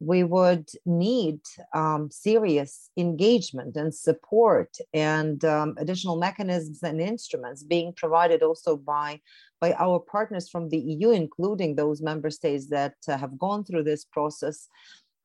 we 0.00 0.24
would 0.24 0.68
need 0.86 1.40
um, 1.74 2.10
serious 2.10 2.90
engagement 2.96 3.76
and 3.76 3.94
support 3.94 4.76
and 4.94 5.44
um, 5.44 5.74
additional 5.78 6.16
mechanisms 6.16 6.82
and 6.82 7.00
instruments 7.00 7.62
being 7.62 7.92
provided 7.92 8.42
also 8.42 8.76
by 8.76 9.20
by 9.60 9.74
our 9.74 10.00
partners 10.00 10.48
from 10.48 10.70
the 10.70 10.78
EU, 10.78 11.10
including 11.10 11.76
those 11.76 12.00
member 12.00 12.30
states 12.30 12.68
that 12.68 12.94
uh, 13.08 13.18
have 13.18 13.38
gone 13.38 13.62
through 13.62 13.82
this 13.82 14.06
process, 14.06 14.68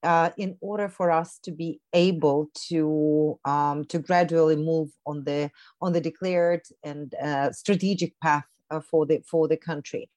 uh, 0.04 0.30
in 0.38 0.58
order 0.60 0.90
for 0.90 1.10
us 1.10 1.40
to 1.40 1.52
be 1.52 1.80
able 1.94 2.50
to 2.68 3.40
um, 3.46 3.86
to 3.86 3.98
gradually 3.98 4.58
move 4.58 4.90
on 5.06 5.24
the 5.24 5.50
on 5.82 5.94
the 5.94 6.02
declared 6.02 6.62
and 6.84 7.16
uh, 7.16 7.50
strategic 7.52 8.14
path 8.20 8.46
uh, 8.72 8.82
for 8.82 9.06
the 9.06 9.22
for 9.26 9.48
the 9.48 9.58
country. 9.58 10.10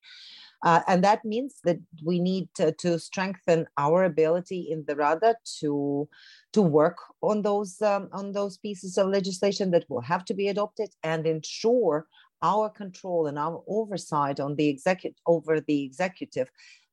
Uh, 0.65 0.81
and 0.88 1.05
that 1.05 1.25
means 1.25 1.57
that 1.65 1.79
we 2.05 2.19
need 2.19 2.49
to, 2.57 2.73
to, 2.73 2.99
strengthen 2.99 3.67
our 3.77 4.05
ability 4.05 4.67
in 4.71 4.85
the 4.87 4.97
Rada 4.97 5.37
to 5.61 6.09
to 6.53 6.62
work 6.62 6.97
on 7.23 7.43
those 7.43 7.81
um, 7.81 8.09
on 8.12 8.33
those 8.33 8.59
pieces 8.59 8.99
of 8.99 9.09
legislation 9.09 9.71
that 9.71 9.85
will 9.88 10.00
have 10.00 10.25
to 10.25 10.35
be 10.35 10.49
adopted 10.49 10.91
and 11.05 11.27
ensure 11.27 12.07
our 12.43 12.69
control 12.69 13.27
and 13.27 13.38
our 13.38 13.62
oversight 13.69 14.41
on 14.41 14.57
the 14.57 14.69
executive 14.69 15.17
over 15.27 15.61
the 15.61 15.85
executive 15.85 16.49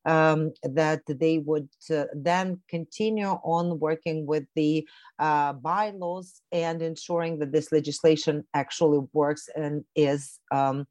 um, 0.06 0.52
that 0.62 1.02
they 1.08 1.38
would 1.38 1.68
uh, 1.90 2.04
then 2.14 2.60
continue 2.68 3.26
on 3.26 3.80
working 3.80 4.24
with 4.24 4.44
the 4.54 4.88
uh, 5.18 5.52
bylaws 5.52 6.40
and 6.52 6.80
ensuring 6.80 7.40
that 7.40 7.52
this 7.52 7.72
legislation 7.72 8.44
actually 8.54 9.00
works 9.12 9.48
and 9.56 9.84
is 9.96 10.38
um, 10.52 10.86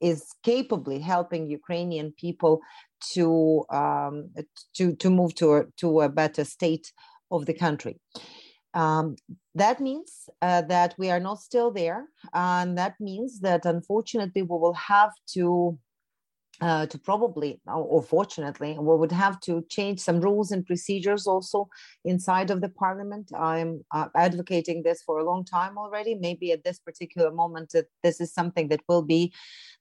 is 0.00 0.34
capably 0.42 0.98
helping 0.98 1.50
Ukrainian 1.50 2.12
people 2.12 2.60
to 3.12 3.64
um, 3.70 4.30
to 4.74 4.94
to 4.96 5.10
move 5.10 5.34
to 5.36 5.54
a, 5.54 5.64
to 5.78 6.00
a 6.00 6.08
better 6.08 6.44
state 6.44 6.92
of 7.30 7.46
the 7.46 7.54
country. 7.54 8.00
Um, 8.74 9.16
that 9.54 9.80
means 9.80 10.28
uh, 10.42 10.62
that 10.62 10.94
we 10.98 11.10
are 11.10 11.20
not 11.20 11.40
still 11.40 11.70
there, 11.70 12.06
and 12.32 12.76
that 12.78 12.94
means 13.00 13.40
that 13.40 13.64
unfortunately 13.64 14.42
we 14.42 14.48
will 14.48 14.74
have 14.74 15.12
to 15.34 15.78
uh, 16.60 16.86
to 16.86 16.98
probably 16.98 17.60
or 17.66 18.02
fortunately 18.02 18.76
we 18.78 18.96
would 18.96 19.12
have 19.12 19.38
to 19.40 19.64
change 19.68 20.00
some 20.00 20.20
rules 20.20 20.50
and 20.50 20.66
procedures 20.66 21.26
also 21.26 21.68
inside 22.04 22.50
of 22.50 22.60
the 22.60 22.68
parliament. 22.68 23.30
I'm 23.38 23.84
uh, 23.94 24.08
advocating 24.16 24.82
this 24.82 25.02
for 25.02 25.18
a 25.18 25.24
long 25.24 25.44
time 25.44 25.78
already. 25.78 26.14
Maybe 26.14 26.50
at 26.52 26.64
this 26.64 26.78
particular 26.78 27.30
moment 27.30 27.74
this 28.02 28.20
is 28.20 28.32
something 28.32 28.68
that 28.68 28.80
will 28.88 29.02
be 29.02 29.32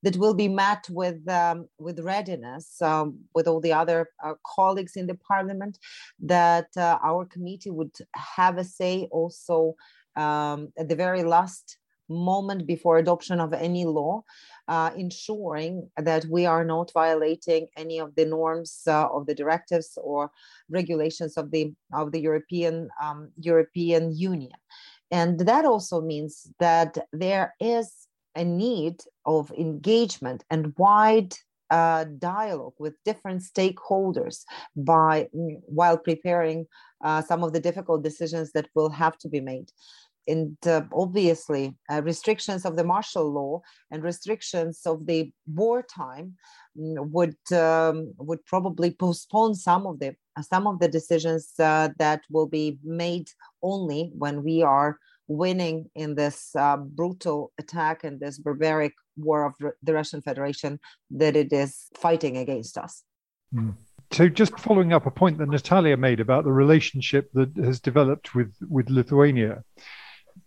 that 0.04 0.18
will 0.18 0.36
be 0.36 0.48
met 0.48 0.88
with 0.90 1.28
um, 1.30 1.68
with 1.80 2.00
readiness 2.00 2.82
um, 2.82 3.20
with 3.34 3.48
all 3.48 3.60
the 3.60 3.74
other 3.74 4.10
uh, 4.24 4.34
colleagues 4.56 4.96
in 4.96 5.08
the 5.08 5.16
parliament 5.16 5.80
that 6.20 6.68
uh, 6.78 7.00
our 7.04 7.26
committee 7.26 7.72
would 7.72 7.96
have 8.14 8.58
a 8.58 8.64
say 8.64 9.08
also 9.12 9.76
um, 10.16 10.72
at 10.78 10.90
the 10.90 10.96
very 10.96 11.24
last 11.24 11.78
moment 12.10 12.66
before 12.66 12.98
adoption 12.98 13.40
of 13.40 13.54
any 13.54 13.86
law, 13.86 14.24
uh, 14.68 14.92
ensuring 14.96 15.90
that 15.98 16.26
we 16.26 16.46
are 16.46 16.66
not 16.66 16.92
violating 16.94 17.68
any 17.78 18.00
of 18.00 18.14
the 18.16 18.26
norms 18.26 18.82
uh, 18.88 19.08
of 19.08 19.26
the 19.26 19.36
directives 19.36 19.98
or 20.02 20.32
regulations 20.70 21.38
of 21.38 21.52
the 21.52 21.74
of 21.94 22.12
the 22.12 22.20
European 22.20 22.90
um, 23.02 23.30
European 23.40 24.16
Union, 24.16 24.58
and 25.12 25.40
that 25.40 25.66
also 25.66 26.02
means 26.02 26.52
that 26.60 26.98
there 27.14 27.56
is 27.60 28.08
a 28.36 28.44
need 28.44 29.02
of 29.26 29.52
engagement 29.58 30.44
and 30.50 30.74
wide 30.78 31.34
uh, 31.70 32.06
dialogue 32.18 32.74
with 32.80 32.94
different 33.04 33.42
stakeholders 33.42 34.44
by 34.76 35.28
while 35.34 35.98
preparing 35.98 36.66
uh, 37.04 37.22
some 37.22 37.44
of 37.44 37.54
the 37.54 37.60
difficult 37.60 38.04
decisions 38.04 38.52
that 38.54 38.70
will 38.74 38.90
have 38.90 39.18
to 39.18 39.28
be 39.28 39.42
made 39.42 39.72
and 40.28 40.58
uh, 40.66 40.82
obviously 40.94 41.76
uh, 41.92 42.02
restrictions 42.04 42.66
of 42.66 42.76
the 42.76 42.84
martial 42.84 43.32
law 43.32 43.62
and 43.92 44.04
restrictions 44.04 44.82
of 44.86 45.06
the 45.06 45.32
wartime 45.54 46.36
mm, 46.78 47.10
would 47.12 47.38
um, 47.52 48.14
would 48.18 48.44
probably 48.46 48.92
postpone 48.92 49.56
some 49.56 49.86
of 49.86 50.00
the 50.00 50.16
some 50.42 50.68
of 50.68 50.80
the 50.80 50.88
decisions 50.88 51.54
uh, 51.60 51.90
that 51.98 52.22
will 52.30 52.48
be 52.48 52.78
made 52.84 53.28
only 53.62 54.12
when 54.18 54.44
we 54.44 54.62
are 54.62 54.98
winning 55.28 55.90
in 55.96 56.16
this 56.16 56.56
uh, 56.56 56.78
brutal 56.78 57.52
attack 57.58 58.04
and 58.04 58.20
this 58.20 58.38
barbaric 58.38 58.94
war 59.18 59.46
of 59.46 59.54
the 59.84 59.94
Russian 59.94 60.22
Federation 60.22 60.80
that 61.12 61.36
it 61.36 61.52
is 61.52 61.88
fighting 61.96 62.38
against 62.38 62.78
us. 62.78 63.04
Mm. 63.54 63.76
So, 64.12 64.30
just 64.30 64.58
following 64.58 64.94
up 64.94 65.06
a 65.06 65.12
point 65.12 65.38
that 65.40 65.50
Natalia 65.50 65.98
made 65.98 66.22
about 66.22 66.46
the 66.46 66.52
relationship 66.52 67.30
that 67.34 67.56
has 67.58 67.82
developed 67.82 68.36
with 68.36 68.54
with 68.70 68.90
Lithuania, 68.90 69.64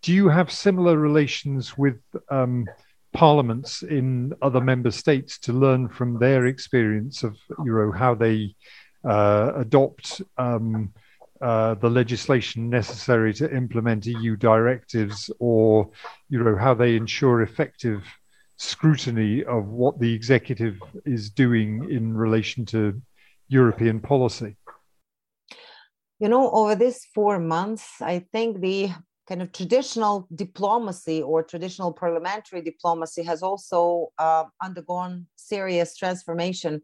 do 0.02 0.12
you 0.12 0.28
have 0.28 0.50
similar 0.50 0.98
relations 0.98 1.76
with 1.76 2.00
um, 2.30 2.66
parliaments 3.12 3.82
in 3.82 4.32
other 4.40 4.60
member 4.60 4.90
states 4.90 5.38
to 5.40 5.52
learn 5.52 5.88
from 5.88 6.18
their 6.18 6.46
experience 6.46 7.22
of 7.22 7.36
know 7.74 7.92
how 7.92 8.14
they 8.14 8.54
uh, 9.04 9.52
adopt 9.56 10.22
um, 10.38 10.92
uh, 11.40 11.74
the 11.74 11.88
legislation 11.88 12.68
necessary 12.68 13.32
to 13.32 13.54
implement 13.54 14.06
EU 14.06 14.36
directives, 14.36 15.30
or 15.38 15.90
you 16.28 16.42
know 16.42 16.56
how 16.56 16.74
they 16.74 16.96
ensure 16.96 17.42
effective 17.42 18.02
scrutiny 18.56 19.42
of 19.44 19.68
what 19.68 19.98
the 19.98 20.12
executive 20.12 20.78
is 21.06 21.30
doing 21.30 21.90
in 21.90 22.14
relation 22.14 22.66
to 22.66 23.00
European 23.48 24.00
policy? 24.00 24.54
You 26.18 26.28
know, 26.28 26.50
over 26.50 26.74
these 26.74 27.06
four 27.14 27.38
months, 27.38 28.02
I 28.02 28.26
think 28.32 28.60
the 28.60 28.90
kind 29.30 29.42
of 29.42 29.52
traditional 29.52 30.26
diplomacy 30.34 31.22
or 31.22 31.40
traditional 31.40 31.92
parliamentary 31.92 32.60
diplomacy 32.60 33.22
has 33.22 33.44
also 33.44 34.08
uh, 34.18 34.44
undergone 34.60 35.24
serious 35.36 35.96
transformation 35.96 36.82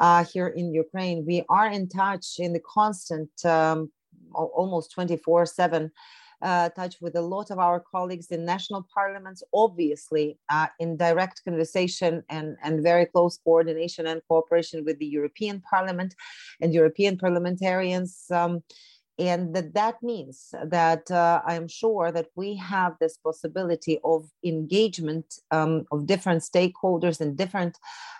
uh, 0.00 0.24
here 0.24 0.48
in 0.48 0.74
Ukraine. 0.74 1.24
We 1.24 1.44
are 1.48 1.68
in 1.68 1.88
touch 1.88 2.26
in 2.40 2.52
the 2.52 2.64
constant, 2.78 3.30
um, 3.44 3.92
almost 4.34 4.90
24 4.90 5.46
7 5.46 5.92
uh, 6.42 6.68
touch 6.70 6.96
with 7.00 7.14
a 7.16 7.20
lot 7.20 7.50
of 7.50 7.58
our 7.58 7.80
colleagues 7.80 8.26
in 8.26 8.44
national 8.44 8.86
parliaments, 8.92 9.42
obviously 9.54 10.38
uh, 10.50 10.66
in 10.80 10.96
direct 10.96 11.42
conversation 11.44 12.22
and, 12.28 12.56
and 12.62 12.82
very 12.82 13.06
close 13.06 13.38
coordination 13.38 14.06
and 14.06 14.20
cooperation 14.28 14.84
with 14.84 14.98
the 14.98 15.06
European 15.06 15.62
Parliament 15.70 16.14
and 16.60 16.74
European 16.74 17.16
parliamentarians. 17.16 18.24
Um, 18.30 18.62
and 19.18 19.54
that 19.54 19.74
that 19.74 20.02
means 20.02 20.52
that 20.64 21.08
uh, 21.10 21.40
i 21.46 21.54
am 21.54 21.68
sure 21.68 22.10
that 22.10 22.26
we 22.34 22.56
have 22.56 22.94
this 23.00 23.16
possibility 23.18 23.98
of 24.04 24.28
engagement 24.44 25.26
um, 25.50 25.84
of 25.92 26.06
different 26.06 26.42
stakeholders 26.42 27.20
and 27.20 27.36
different 27.36 27.78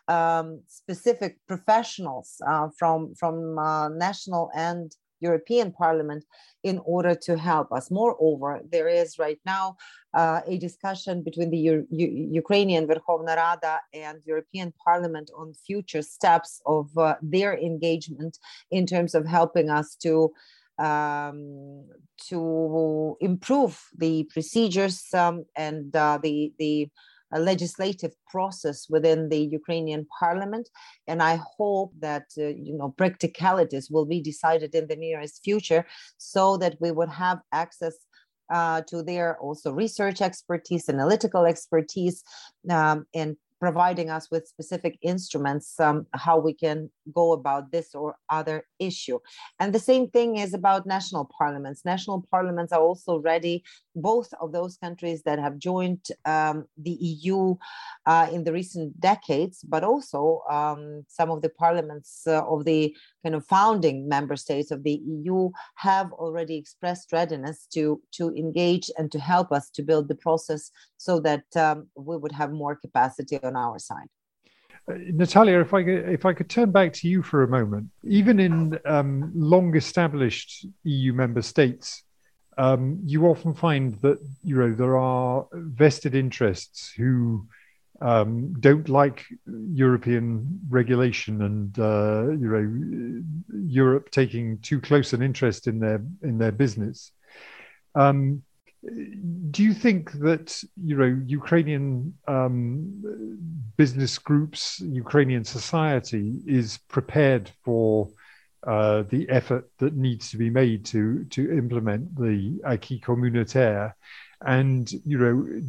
um, 0.09 0.61
specific 0.69 1.39
professionals 1.49 2.41
uh, 2.47 2.69
from 2.79 3.15
from 3.15 3.59
uh, 3.59 3.89
national 3.89 4.51
and 4.55 4.95
European 5.21 5.73
Parliament 5.73 6.25
in 6.63 6.77
order 6.85 7.15
to 7.27 7.33
help 7.39 7.73
us. 7.73 7.91
Moreover, 7.91 8.61
there 8.75 8.89
is 8.89 9.19
right 9.19 9.41
now 9.47 9.77
uh, 10.21 10.41
a 10.47 10.59
discussion 10.59 11.23
between 11.23 11.51
the 11.51 11.63
U- 11.73 11.87
U- 11.91 12.29
Ukrainian 12.43 12.87
Verkhovna 12.87 13.35
Rada 13.37 13.81
and 14.07 14.17
European 14.33 14.69
Parliament 14.87 15.31
on 15.41 15.55
future 15.69 16.03
steps 16.03 16.61
of 16.67 16.87
uh, 16.99 17.15
their 17.23 17.53
engagement 17.71 18.39
in 18.71 18.85
terms 18.87 19.13
of 19.15 19.23
helping 19.39 19.71
us 19.71 19.89
to 20.05 20.15
um, 20.79 21.85
to 22.29 23.17
improve 23.21 23.81
the 23.97 24.25
procedures 24.33 25.07
um, 25.15 25.45
and 25.57 25.95
uh, 25.95 26.19
the 26.23 26.53
the 26.59 26.89
a 27.35 27.41
legislative 27.41 28.13
process 28.29 28.87
within 28.89 29.29
the 29.29 29.39
Ukrainian 29.59 30.07
parliament. 30.21 30.69
And 31.09 31.23
I 31.23 31.41
hope 31.59 31.93
that, 31.99 32.27
uh, 32.39 32.47
you 32.47 32.77
know, 32.79 32.95
practicalities 32.97 33.91
will 33.91 34.07
be 34.07 34.21
decided 34.21 34.75
in 34.75 34.87
the 34.87 34.97
nearest 34.97 35.43
future 35.43 35.85
so 36.17 36.57
that 36.59 36.77
we 36.81 36.93
would 36.93 37.11
have 37.11 37.41
access 37.53 37.97
uh, 38.53 38.83
to 38.83 39.03
their 39.03 39.39
also 39.39 39.73
research 39.73 40.21
expertise, 40.21 40.89
analytical 40.89 41.45
expertise, 41.47 42.23
um, 42.71 43.07
and 43.15 43.37
providing 43.61 44.11
us 44.11 44.31
with 44.31 44.49
specific 44.49 44.99
instruments 45.03 45.79
um, 45.81 46.07
how 46.13 46.39
we 46.39 46.53
can 46.53 46.91
go 47.15 47.33
about 47.33 47.71
this 47.73 47.95
or 47.95 48.17
other 48.29 48.67
issue. 48.79 49.19
And 49.61 49.75
the 49.75 49.79
same 49.79 50.11
thing 50.11 50.37
is 50.37 50.55
about 50.55 50.87
national 50.87 51.31
parliaments. 51.39 51.85
National 51.85 52.27
parliaments 52.31 52.73
are 52.73 52.81
also 52.81 53.19
ready. 53.19 53.65
Both 53.95 54.33
of 54.41 54.53
those 54.53 54.77
countries 54.77 55.23
that 55.23 55.39
have 55.39 55.59
joined 55.59 56.05
um, 56.25 56.67
the 56.77 56.97
eu 57.01 57.57
uh, 58.07 58.29
in 58.33 58.45
the 58.45 58.53
recent 58.53 59.01
decades 59.01 59.65
but 59.69 59.85
also 59.85 60.43
um, 60.51 61.05
some 61.09 61.31
of 61.31 61.43
the 61.43 61.49
parliaments 61.49 62.27
uh, 62.27 62.45
of 62.47 62.65
the 62.65 62.95
kind 63.23 63.35
of 63.35 63.47
founding 63.47 64.09
member 64.09 64.37
states 64.37 64.71
of 64.71 64.83
the 64.83 65.01
eu 65.07 65.51
have 65.77 66.13
already 66.13 66.57
expressed 66.57 67.13
readiness 67.13 67.67
to 67.73 68.01
to 68.13 68.35
engage 68.35 68.91
and 68.99 69.11
to 69.13 69.19
help 69.19 69.53
us 69.53 69.71
to 69.71 69.83
build 69.83 70.09
the 70.09 70.15
process 70.15 70.71
so 70.97 71.21
that 71.21 71.45
um, 71.57 71.87
we 71.97 72.17
would 72.17 72.33
have 72.33 72.53
more 72.53 72.77
capacity 72.77 73.37
on 73.45 73.57
our 73.57 73.79
side. 73.79 74.09
Uh, 74.89 74.95
Natalia, 75.13 75.61
if 75.61 75.73
I 75.73 75.83
could, 75.83 76.09
if 76.09 76.25
I 76.27 76.33
could 76.33 76.51
turn 76.51 76.71
back 76.71 76.93
to 76.95 77.09
you 77.09 77.23
for 77.23 77.43
a 77.43 77.49
moment, 77.49 77.89
even 78.05 78.39
in 78.39 78.79
um, 78.85 79.33
long-established 79.35 80.67
EU 80.85 81.13
member 81.13 81.43
states, 81.43 82.03
um, 82.59 83.01
you 83.05 83.27
often 83.27 83.55
find 83.55 83.95
that 84.03 84.19
you 84.43 84.57
know 84.57 84.75
there 84.75 84.97
are 84.97 85.47
vested 85.53 86.15
interests 86.15 86.93
who 86.93 87.49
um, 88.01 88.53
don't 88.61 88.89
like 88.89 89.25
European 89.47 90.61
regulation 90.69 91.43
and 91.43 91.79
uh, 91.79 92.31
you 92.31 92.49
know 92.49 93.59
Europe 93.67 94.11
taking 94.11 94.59
too 94.59 94.81
close 94.81 95.13
an 95.13 95.23
interest 95.23 95.67
in 95.67 95.79
their 95.79 96.05
in 96.23 96.39
their 96.39 96.53
business. 96.53 97.11
Um, 97.95 98.43
do 99.51 99.63
you 99.63 99.73
think 99.73 100.13
that 100.13 100.63
you 100.77 100.97
know 100.97 101.23
Ukrainian 101.27 102.15
um, 102.29 103.73
business 103.77 104.19
groups, 104.19 104.81
Ukrainian 104.81 105.45
society 105.45 106.41
is 106.47 106.79
prepared 106.89 107.51
for 107.65 108.09
uh, 108.67 109.03
the 109.09 109.29
effort 109.29 109.71
that 109.79 109.95
needs 109.95 110.31
to 110.31 110.37
be 110.37 110.51
made 110.51 110.85
to 110.87 111.25
to 111.25 111.53
implement 111.53 112.15
the 112.17 112.61
acquis 112.65 113.01
communautaire? 113.01 113.95
And 114.47 114.91
you 115.05 115.19
know, 115.19 115.63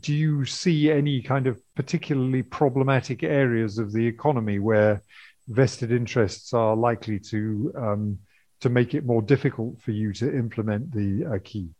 do 0.00 0.12
you 0.12 0.44
see 0.44 0.90
any 0.90 1.22
kind 1.22 1.46
of 1.46 1.60
particularly 1.76 2.42
problematic 2.42 3.22
areas 3.22 3.78
of 3.78 3.92
the 3.92 4.06
economy 4.06 4.58
where 4.58 5.02
vested 5.48 5.92
interests 5.92 6.52
are 6.52 6.74
likely 6.74 7.18
to 7.18 7.72
um, 7.76 8.18
to 8.60 8.68
make 8.68 8.94
it 8.94 9.06
more 9.06 9.22
difficult 9.22 9.80
for 9.80 9.92
you 9.92 10.12
to 10.14 10.36
implement 10.36 10.92
the 10.92 11.24
acquis? 11.32 11.70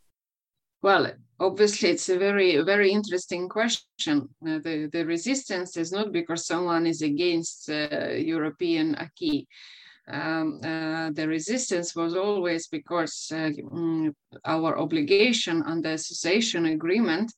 Well, 0.82 1.12
obviously, 1.38 1.90
it's 1.90 2.08
a 2.08 2.18
very, 2.18 2.62
very 2.62 2.90
interesting 2.90 3.48
question. 3.48 4.28
Uh, 4.46 4.58
the, 4.58 4.88
the 4.90 5.04
resistance 5.04 5.76
is 5.76 5.92
not 5.92 6.10
because 6.12 6.46
someone 6.46 6.86
is 6.86 7.02
against 7.02 7.68
uh, 7.68 8.08
European 8.12 8.94
acquis. 8.94 9.46
Um, 10.08 10.60
uh, 10.64 11.10
the 11.10 11.28
resistance 11.28 11.94
was 11.94 12.16
always 12.16 12.66
because 12.66 13.28
uh, 13.32 13.50
mm, 13.50 14.12
our 14.44 14.78
obligation 14.78 15.62
under 15.62 15.90
association 15.90 16.66
agreement 16.66 17.32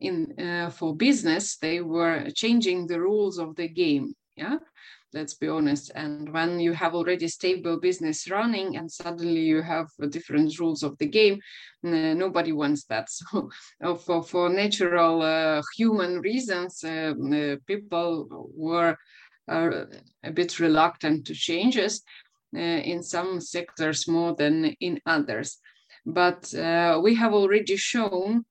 in 0.00 0.38
uh, 0.38 0.70
for 0.70 0.94
business, 0.94 1.56
they 1.56 1.80
were 1.80 2.28
changing 2.34 2.86
the 2.86 3.00
rules 3.00 3.38
of 3.38 3.56
the 3.56 3.68
game. 3.68 4.14
Yeah, 4.36 4.58
let's 5.14 5.34
be 5.34 5.48
honest 5.48 5.92
and 5.94 6.32
when 6.32 6.58
you 6.58 6.72
have 6.72 6.94
already 6.94 7.28
stable 7.28 7.78
business 7.78 8.30
running 8.30 8.76
and 8.76 8.90
suddenly 8.90 9.40
you 9.40 9.60
have 9.60 9.86
different 10.10 10.58
rules 10.58 10.82
of 10.82 10.96
the 10.98 11.06
game 11.06 11.40
uh, 11.84 12.14
nobody 12.14 12.52
wants 12.52 12.84
that. 12.84 13.08
So 13.32 13.50
uh, 13.82 13.94
for, 13.94 14.22
for 14.22 14.48
natural 14.48 15.22
uh, 15.22 15.62
human 15.76 16.20
reasons 16.20 16.84
uh, 16.84 17.14
uh 17.34 17.56
people 17.66 18.50
were 18.54 18.96
uh, 19.48 19.84
a 20.22 20.30
bit 20.30 20.60
reluctant 20.60 21.26
to 21.26 21.34
changes 21.34 22.02
in 22.54 23.02
some 23.02 23.40
sectors 23.40 24.06
more 24.06 24.34
than 24.36 24.66
in 24.80 25.00
others. 25.06 25.58
But 26.04 26.52
we 27.02 27.14
have 27.14 27.32
already 27.32 27.76
shown 27.76 28.44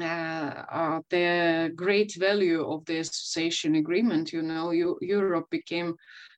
uh, 0.00 0.04
uh, 0.04 1.00
the 1.10 1.72
great 1.74 2.14
value 2.16 2.62
of 2.64 2.84
the 2.84 2.98
association 2.98 3.76
agreement. 3.76 4.32
You 4.32 4.42
know, 4.42 4.70
you, 4.70 4.98
Europe 5.00 5.46
became 5.50 5.96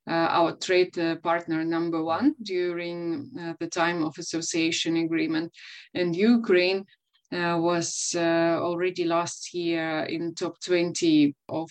uh, 0.09 0.29
our 0.31 0.57
trade 0.57 0.99
uh, 0.99 1.16
partner 1.16 1.64
number 1.64 2.03
one 2.03 2.35
during 2.42 3.31
uh, 3.38 3.53
the 3.61 3.66
time 3.66 4.03
of 4.03 4.16
association 4.16 4.97
agreement, 4.97 5.53
and 5.92 6.16
Ukraine 6.16 6.87
uh, 7.31 7.59
was 7.61 8.14
already 8.16 9.05
last 9.05 9.53
year 9.53 10.05
in 10.05 10.35
top 10.35 10.59
20 10.64 11.35
of 11.51 11.71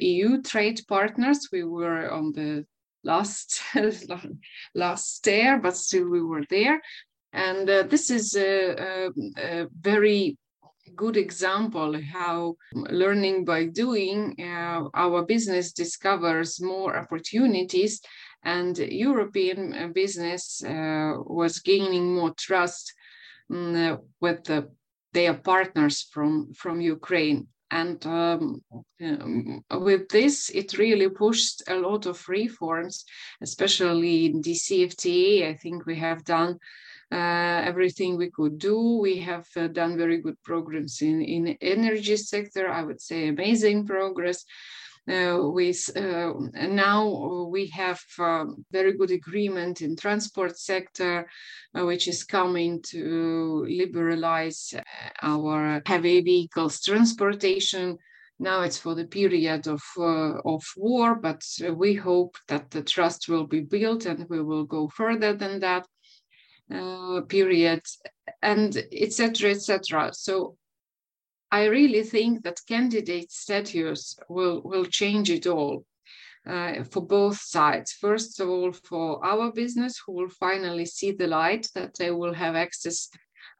EU 0.00 0.42
trade 0.42 0.80
partners. 0.86 1.48
We 1.50 1.64
were 1.64 2.08
on 2.10 2.32
the 2.32 2.64
last 3.02 3.60
last 4.74 5.16
stair, 5.16 5.58
but 5.58 5.76
still 5.76 6.08
we 6.08 6.22
were 6.22 6.44
there. 6.50 6.80
And 7.32 7.66
this 7.66 8.10
is 8.10 8.36
a, 8.36 8.76
a, 8.76 9.10
a 9.38 9.66
very 9.80 10.36
good 10.96 11.16
example 11.16 12.00
how 12.00 12.56
learning 12.74 13.44
by 13.44 13.66
doing 13.66 14.34
uh, 14.40 14.88
our 14.94 15.22
business 15.24 15.72
discovers 15.72 16.60
more 16.60 16.96
opportunities 16.96 18.00
and 18.44 18.78
european 18.78 19.74
uh, 19.74 19.88
business 19.88 20.62
uh, 20.64 21.14
was 21.24 21.60
gaining 21.60 22.14
more 22.14 22.32
trust 22.38 22.92
um, 23.50 23.98
with 24.20 24.44
the, 24.44 24.68
their 25.12 25.34
partners 25.34 26.06
from 26.12 26.52
from 26.54 26.80
ukraine. 26.80 27.46
And 27.70 28.04
um, 28.06 28.62
um, 29.00 29.64
with 29.70 30.08
this 30.10 30.50
it 30.50 30.76
really 30.76 31.08
pushed 31.08 31.62
a 31.68 31.76
lot 31.76 32.04
of 32.04 32.28
reforms 32.28 33.04
especially 33.40 34.26
in 34.26 34.42
DCFTA 34.42 35.48
i 35.48 35.54
think 35.54 35.86
we 35.86 35.96
have 35.96 36.22
done 36.24 36.58
everything 37.12 38.16
we 38.16 38.30
could 38.30 38.58
do. 38.58 38.98
We 39.00 39.18
have 39.18 39.46
uh, 39.56 39.68
done 39.68 39.96
very 39.96 40.18
good 40.18 40.42
progress 40.42 41.02
in 41.02 41.22
in 41.22 41.56
energy 41.60 42.16
sector. 42.16 42.68
I 42.68 42.82
would 42.82 43.00
say 43.00 43.28
amazing 43.28 43.86
progress. 43.86 44.44
Uh, 45.08 45.36
with 45.50 45.90
uh, 45.96 46.32
now 46.68 47.48
we 47.50 47.66
have 47.66 48.00
um, 48.20 48.64
very 48.70 48.92
good 48.92 49.10
agreement 49.10 49.82
in 49.82 49.96
transport 49.96 50.56
sector, 50.56 51.28
uh, 51.76 51.84
which 51.84 52.06
is 52.06 52.22
coming 52.22 52.80
to 52.82 53.66
liberalize 53.68 54.72
uh, 54.72 54.82
our 55.22 55.82
heavy 55.86 56.20
vehicles 56.20 56.80
transportation. 56.80 57.98
Now 58.38 58.60
it's 58.62 58.78
for 58.78 58.94
the 58.94 59.06
period 59.06 59.66
of 59.66 59.82
of 60.44 60.62
war, 60.76 61.16
but 61.16 61.42
we 61.74 61.94
hope 61.94 62.36
that 62.46 62.70
the 62.70 62.82
trust 62.82 63.28
will 63.28 63.46
be 63.46 63.60
built 63.60 64.06
and 64.06 64.28
we 64.28 64.40
will 64.40 64.64
go 64.64 64.88
further 64.88 65.32
than 65.32 65.58
that 65.60 65.84
uh, 66.72 67.20
period 67.22 67.82
and 68.42 68.84
etc 68.92 69.50
etc 69.50 70.10
so 70.12 70.56
i 71.50 71.64
really 71.64 72.02
think 72.02 72.42
that 72.42 72.60
candidate 72.66 73.30
status 73.30 74.18
will 74.28 74.62
will 74.64 74.84
change 74.84 75.30
it 75.30 75.46
all 75.46 75.84
uh, 76.44 76.82
for 76.90 77.06
both 77.06 77.38
sides. 77.40 77.92
First 77.92 78.40
of 78.40 78.48
all, 78.48 78.72
for 78.72 79.24
our 79.24 79.52
business, 79.52 80.02
who 80.04 80.12
will 80.12 80.28
finally 80.28 80.86
see 80.86 81.12
the 81.12 81.28
light 81.28 81.68
that 81.76 81.94
they 81.96 82.10
will 82.10 82.34
have 82.34 82.56
access 82.56 83.08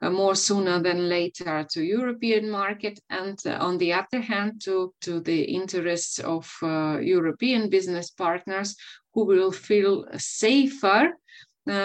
uh, 0.00 0.10
more 0.10 0.34
sooner 0.34 0.82
than 0.82 1.08
later 1.08 1.64
to 1.70 1.84
European 1.84 2.50
market, 2.50 2.98
and 3.08 3.38
uh, 3.46 3.56
on 3.60 3.78
the 3.78 3.92
other 3.92 4.20
hand, 4.20 4.60
to, 4.64 4.92
to 5.02 5.20
the 5.20 5.42
interests 5.42 6.18
of 6.18 6.52
European 6.60 7.70
business 7.70 8.10
partners 8.10 8.74
who 9.14 9.26
will 9.26 9.52
feel 9.52 10.04
safer 10.16 11.12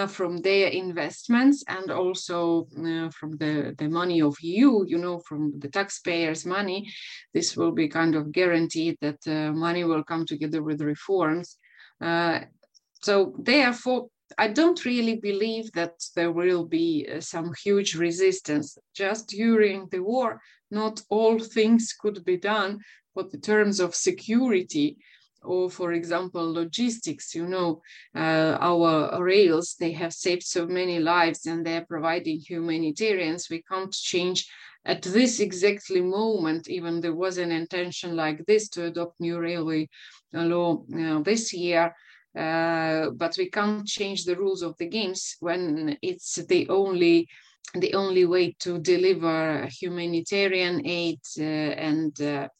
from 0.08 0.38
their 0.38 0.68
investments 0.68 1.62
and 1.68 1.90
also 1.90 2.66
uh, 2.78 3.10
from 3.10 3.36
the, 3.36 3.74
the 3.78 3.88
money 3.88 4.20
of 4.20 4.36
you, 4.40 4.84
you 4.88 4.98
know, 4.98 5.20
from 5.20 5.58
the 5.60 5.68
taxpayers' 5.68 6.44
money, 6.44 6.90
this 7.32 7.56
will 7.56 7.72
be 7.72 7.88
kind 7.88 8.16
of 8.16 8.32
guaranteed 8.32 8.96
that 9.00 9.18
uh, 9.26 9.52
money 9.52 9.84
will 9.84 10.02
come 10.02 10.26
together 10.26 10.62
with 10.62 10.80
reforms. 10.80 11.58
Uh, 12.00 12.40
so 13.02 13.34
therefore, 13.38 14.08
I 14.36 14.48
don't 14.48 14.84
really 14.84 15.16
believe 15.16 15.72
that 15.72 15.94
there 16.14 16.32
will 16.32 16.64
be 16.64 17.08
uh, 17.08 17.20
some 17.20 17.52
huge 17.62 17.94
resistance. 17.94 18.76
Just 18.94 19.28
during 19.28 19.88
the 19.90 20.02
war, 20.02 20.40
not 20.70 21.00
all 21.08 21.38
things 21.38 21.94
could 21.98 22.24
be 22.24 22.36
done, 22.36 22.80
but 23.14 23.30
the 23.30 23.38
terms 23.38 23.80
of 23.80 23.94
security 23.94 24.98
or 25.42 25.70
for 25.70 25.92
example 25.92 26.52
logistics 26.52 27.34
you 27.34 27.46
know 27.46 27.80
uh, 28.14 28.56
our 28.60 29.22
rails 29.22 29.76
they 29.78 29.92
have 29.92 30.12
saved 30.12 30.42
so 30.42 30.66
many 30.66 30.98
lives 30.98 31.46
and 31.46 31.64
they're 31.64 31.86
providing 31.86 32.38
humanitarians. 32.38 33.48
We 33.50 33.62
can't 33.62 33.92
change 33.92 34.48
at 34.84 35.02
this 35.02 35.40
exactly 35.40 36.00
moment 36.00 36.68
even 36.68 37.00
there 37.00 37.14
was 37.14 37.38
an 37.38 37.52
intention 37.52 38.16
like 38.16 38.44
this 38.46 38.68
to 38.70 38.86
adopt 38.86 39.20
new 39.20 39.38
railway 39.38 39.88
law 40.32 40.82
this 41.24 41.52
year 41.52 41.94
uh, 42.38 43.10
but 43.10 43.34
we 43.36 43.50
can't 43.50 43.86
change 43.86 44.24
the 44.24 44.36
rules 44.36 44.62
of 44.62 44.76
the 44.78 44.86
games 44.86 45.36
when 45.40 45.96
it's 46.02 46.36
the 46.46 46.68
only 46.68 47.28
the 47.74 47.92
only 47.94 48.24
way 48.24 48.54
to 48.60 48.78
deliver 48.78 49.66
humanitarian 49.70 50.86
aid 50.86 51.20
uh, 51.38 51.42
and 51.42 52.50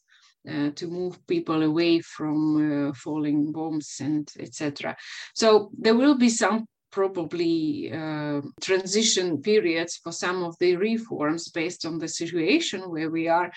uh, 0.48 0.70
to 0.70 0.86
move 0.86 1.26
people 1.26 1.62
away 1.62 2.00
from 2.00 2.88
uh, 2.88 2.92
falling 2.94 3.52
bombs 3.52 3.96
and 4.00 4.28
etc. 4.38 4.96
So 5.34 5.70
there 5.78 5.94
will 5.94 6.16
be 6.16 6.28
some 6.28 6.66
probably 6.90 7.92
uh, 7.92 8.40
transition 8.60 9.42
periods 9.42 10.00
for 10.02 10.12
some 10.12 10.42
of 10.42 10.56
the 10.58 10.76
reforms 10.76 11.48
based 11.48 11.84
on 11.84 11.98
the 11.98 12.08
situation 12.08 12.80
where 12.90 13.10
we 13.10 13.28
are. 13.28 13.50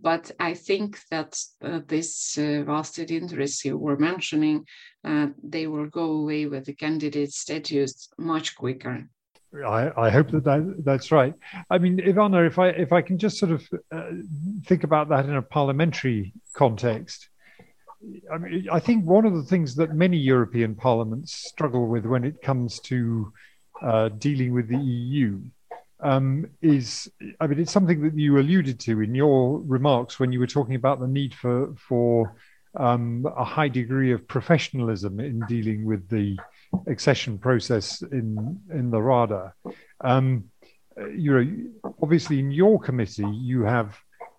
But 0.00 0.30
I 0.40 0.54
think 0.54 0.98
that 1.10 1.38
uh, 1.62 1.80
this 1.86 2.38
uh, 2.38 2.62
vested 2.64 3.10
interest 3.10 3.64
you 3.64 3.76
were 3.76 3.98
mentioning, 3.98 4.64
uh, 5.04 5.28
they 5.42 5.66
will 5.66 5.86
go 5.86 6.12
away 6.12 6.46
with 6.46 6.64
the 6.64 6.74
candidate 6.74 7.32
status 7.32 8.08
much 8.18 8.56
quicker. 8.56 9.08
I, 9.52 9.90
I, 9.96 10.10
hope 10.10 10.30
that, 10.30 10.44
that 10.44 10.82
that's 10.84 11.10
right. 11.10 11.34
I 11.70 11.78
mean, 11.78 11.98
Ivana, 11.98 12.46
if 12.46 12.58
I 12.58 12.68
if 12.68 12.92
I 12.92 13.02
can 13.02 13.18
just 13.18 13.38
sort 13.38 13.50
of 13.50 13.68
uh, 13.92 14.10
think 14.66 14.84
about 14.84 15.08
that 15.08 15.24
in 15.24 15.34
a 15.34 15.42
parliamentary 15.42 16.32
context, 16.54 17.28
I 18.32 18.38
mean, 18.38 18.68
I 18.70 18.78
think 18.78 19.04
one 19.04 19.26
of 19.26 19.34
the 19.34 19.42
things 19.42 19.74
that 19.76 19.92
many 19.92 20.16
European 20.16 20.74
parliaments 20.74 21.34
struggle 21.34 21.88
with 21.88 22.06
when 22.06 22.24
it 22.24 22.40
comes 22.42 22.78
to 22.80 23.32
uh, 23.82 24.08
dealing 24.10 24.54
with 24.54 24.68
the 24.68 24.78
EU 24.78 25.40
um, 26.02 26.46
is, 26.62 27.10
I 27.40 27.46
mean, 27.46 27.58
it's 27.58 27.72
something 27.72 28.02
that 28.02 28.16
you 28.16 28.38
alluded 28.38 28.80
to 28.80 29.00
in 29.02 29.14
your 29.14 29.60
remarks 29.60 30.18
when 30.18 30.32
you 30.32 30.38
were 30.38 30.46
talking 30.46 30.76
about 30.76 31.00
the 31.00 31.08
need 31.08 31.34
for 31.34 31.74
for 31.76 32.36
um, 32.76 33.26
a 33.36 33.44
high 33.44 33.68
degree 33.68 34.12
of 34.12 34.26
professionalism 34.28 35.18
in 35.20 35.40
dealing 35.48 35.84
with 35.84 36.08
the 36.08 36.38
accession 36.86 37.38
process 37.38 38.02
in 38.02 38.60
in 38.72 38.90
the 38.90 39.00
Rada. 39.00 39.54
Um, 40.00 40.50
you 41.14 41.32
know, 41.32 41.92
obviously 42.02 42.38
in 42.38 42.50
your 42.50 42.78
committee 42.78 43.28
you 43.28 43.62
have 43.62 43.98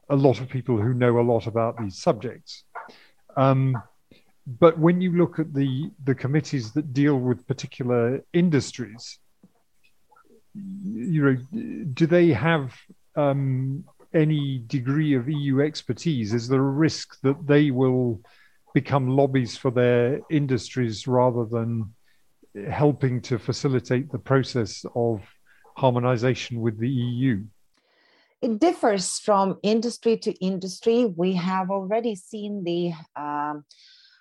a 0.10 0.15
lot 0.15 0.39
of 0.39 0.50
people 0.50 0.78
who 0.78 0.94
know 0.94 1.20
a 1.20 1.22
lot 1.22 1.48
about 1.48 1.78
these 1.78 1.98
subjects. 1.98 2.63
Um, 3.38 3.82
but 4.46 4.78
when 4.78 5.02
you 5.02 5.17
look 5.17 5.39
at 5.39 5.54
the 5.54 5.91
the 6.04 6.15
committees 6.15 6.72
that 6.74 6.94
deal 6.94 7.17
with 7.17 7.48
particular 7.48 8.24
industries, 8.34 9.20
you 10.54 11.24
know, 11.24 11.38
do 11.94 12.06
they 12.08 12.30
have 12.30 12.74
um, 13.15 13.86
any 14.13 14.63
degree 14.67 15.13
of 15.13 15.30
EU 15.30 15.62
expertise? 15.62 16.34
Is 16.34 16.48
there 16.48 16.60
a 16.60 16.78
risk 16.88 17.20
that 17.22 17.48
they 17.48 17.72
will 17.72 18.22
become 18.74 19.15
lobbies 19.15 19.58
for 19.58 19.72
their 19.72 20.22
industries 20.30 21.08
rather 21.08 21.46
than 21.46 21.94
helping 22.70 23.22
to 23.22 23.38
facilitate 23.38 24.12
the 24.12 24.20
process 24.20 24.86
of 24.96 25.22
harmonization 25.78 26.62
with 26.62 26.80
the 26.80 26.90
EU? 26.90 27.44
It 28.42 28.60
differs 28.60 29.20
from 29.20 29.60
industry 29.62 30.18
to 30.18 30.32
industry. 30.44 31.06
We 31.06 31.34
have 31.34 31.70
already 31.70 32.16
seen 32.16 32.64
the 32.64 32.94
um, 33.16 33.66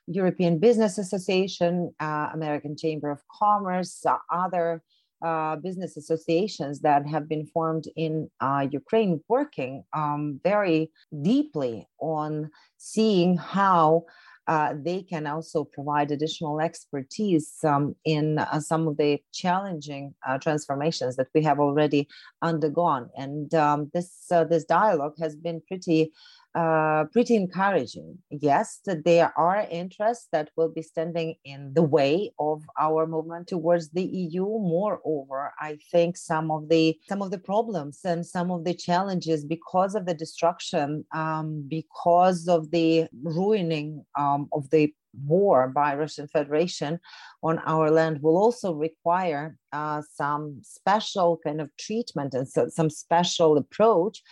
European 0.07 0.59
Business 0.59 0.99
Association, 0.99 1.95
uh, 2.01 2.29
American 2.35 2.77
Chamber 2.77 3.11
of 3.11 3.21
Commerce, 3.29 4.05
uh, 4.05 4.17
other 4.31 4.83
uh, 5.23 5.57
business 5.57 5.97
associations 5.97 6.81
that 6.81 7.07
have 7.07 7.29
been 7.29 7.47
formed 7.47 7.85
in 7.97 8.31
uh, 8.41 8.67
Ukraine 8.71 9.23
working 9.29 9.85
um, 9.93 10.41
very 10.43 10.91
deeply 11.23 11.87
on 12.01 12.51
seeing 12.79 13.37
how 13.37 14.05
uh, 14.47 14.75
they 14.75 15.03
can 15.03 15.27
also 15.27 15.65
provide 15.65 16.11
additional 16.11 16.61
expertise 16.61 17.57
um, 17.65 17.95
in 18.05 18.39
uh, 18.39 18.59
some 18.61 18.89
of 18.89 18.97
the 18.97 19.23
challenging 19.33 20.15
uh, 20.27 20.39
transformations 20.39 21.17
that 21.17 21.29
we 21.35 21.43
have 21.43 21.61
already 21.61 22.09
undergone. 22.43 23.11
And 23.17 23.55
um, 23.55 23.91
this 23.93 24.27
uh, 24.31 24.45
this 24.45 24.65
dialogue 24.65 25.15
has 25.21 25.37
been 25.37 25.63
pretty 25.69 26.13
uh, 26.55 27.05
pretty 27.13 27.37
encouraging. 27.37 28.19
Yes, 28.31 28.81
there 28.85 29.33
are 29.39 29.67
interests 29.71 30.29
that 30.33 30.51
will 30.57 30.69
be 30.69 30.83
standing 30.83 31.37
in 31.45 31.73
the 31.75 31.83
way 31.83 32.33
of 32.39 32.65
our 32.79 33.07
movement 33.07 33.49
towards 33.49 33.91
the 33.91 34.03
EU. 34.03 34.45
Moreover, 34.45 35.53
I 35.61 35.79
think 35.93 36.17
some 36.17 36.51
of 36.51 36.69
the 36.69 36.99
some 37.09 37.23
of 37.23 37.31
the 37.31 37.39
problems 37.39 38.01
and 38.05 38.27
some 38.27 38.51
of 38.51 38.65
the 38.65 38.75
challenges 38.75 39.45
because 39.45 39.95
of 39.95 40.07
the 40.07 40.15
destruction, 40.15 41.05
um, 41.15 41.67
because 41.69 42.49
of 42.49 42.71
the 42.71 43.07
ruining 43.23 44.05
um, 44.19 44.49
of 44.53 44.69
the 44.71 44.93
war 45.27 45.69
by 45.69 45.95
Russian 45.95 46.29
Federation 46.29 46.99
on 47.43 47.59
our 47.67 47.91
land 47.91 48.23
will 48.23 48.37
also 48.37 48.73
require 48.73 49.57
uh, 49.73 50.03
some 50.15 50.61
special 50.63 51.39
kind 51.45 51.61
of 51.61 51.71
treatment 51.77 52.35
and 52.35 52.49
so, 52.49 52.69
some 52.69 52.91
special 52.91 53.57
approach 53.57 54.23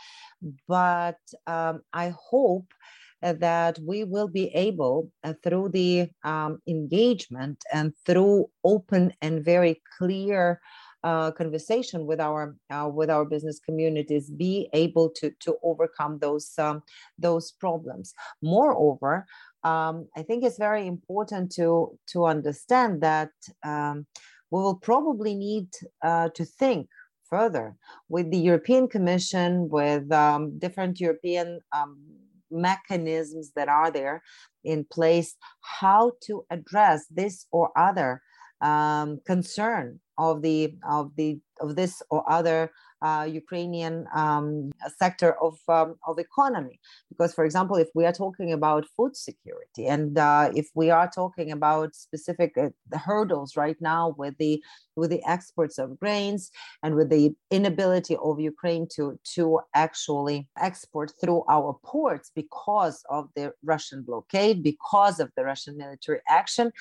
but 0.66 1.18
um, 1.46 1.82
I 1.92 2.14
hope 2.16 2.66
that 3.20 3.78
we 3.80 4.04
will 4.04 4.28
be 4.28 4.46
able, 4.54 5.10
uh, 5.24 5.34
through 5.42 5.70
the 5.70 6.08
um, 6.24 6.60
engagement 6.66 7.62
and 7.72 7.92
through 8.06 8.48
open 8.64 9.12
and 9.20 9.44
very 9.44 9.82
clear 9.98 10.60
uh, 11.04 11.30
conversation 11.30 12.06
with 12.06 12.20
our 12.20 12.56
uh, 12.70 12.88
with 12.92 13.08
our 13.08 13.24
business 13.24 13.60
communities, 13.60 14.30
be 14.30 14.68
able 14.72 15.08
to 15.10 15.30
to 15.40 15.56
overcome 15.62 16.18
those 16.18 16.52
um, 16.58 16.82
those 17.18 17.52
problems. 17.52 18.14
Moreover, 18.42 19.26
um, 19.62 20.08
I 20.16 20.22
think 20.22 20.44
it's 20.44 20.58
very 20.58 20.86
important 20.86 21.52
to 21.52 21.96
to 22.08 22.26
understand 22.26 23.00
that 23.02 23.30
um, 23.64 24.06
we 24.50 24.60
will 24.60 24.76
probably 24.76 25.34
need 25.34 25.68
uh, 26.02 26.30
to 26.34 26.44
think 26.44 26.88
further. 27.28 27.76
With 28.08 28.30
the 28.30 28.38
European 28.38 28.88
Commission, 28.88 29.68
with 29.68 30.10
um, 30.12 30.58
different 30.58 31.00
European 31.00 31.60
um, 31.76 31.98
mechanisms 32.50 33.52
that 33.56 33.68
are 33.68 33.90
there 33.90 34.22
in 34.64 34.84
place, 34.84 35.36
how 35.60 36.12
to 36.22 36.44
address 36.50 37.06
this 37.10 37.46
or 37.52 37.70
other 37.76 38.22
um, 38.60 39.20
concern 39.26 40.00
of 40.16 40.42
the 40.42 40.74
of 40.88 41.12
the 41.16 41.38
of 41.60 41.76
this 41.76 42.02
or 42.10 42.28
other 42.30 42.70
Ukrainian 43.28 44.06
um, 44.14 44.70
sector 44.96 45.36
of, 45.42 45.58
um, 45.68 45.96
of 46.06 46.18
economy. 46.18 46.80
Because, 47.08 47.34
for 47.34 47.44
example, 47.44 47.76
if 47.76 47.88
we 47.94 48.04
are 48.04 48.12
talking 48.12 48.52
about 48.52 48.86
food 48.96 49.16
security 49.16 49.86
and 49.86 50.18
uh, 50.18 50.50
if 50.54 50.68
we 50.74 50.90
are 50.90 51.08
talking 51.08 51.52
about 51.52 51.94
specific 51.94 52.56
uh, 52.56 52.68
hurdles 52.96 53.56
right 53.56 53.76
now 53.80 54.14
with 54.18 54.36
the 54.38 54.62
with 54.96 55.10
the 55.10 55.22
exports 55.26 55.78
of 55.78 55.98
grains 55.98 56.50
and 56.82 56.96
with 56.96 57.08
the 57.08 57.32
inability 57.50 58.16
of 58.16 58.40
Ukraine 58.40 58.86
to 58.96 59.18
to 59.34 59.60
actually 59.74 60.48
export 60.60 61.12
through 61.20 61.44
our 61.48 61.78
ports 61.84 62.32
because 62.34 63.04
of 63.08 63.28
the 63.36 63.52
Russian 63.62 64.02
blockade, 64.02 64.62
because 64.62 65.20
of 65.20 65.30
the 65.36 65.44
Russian 65.44 65.76
military 65.76 66.20
action, 66.28 66.72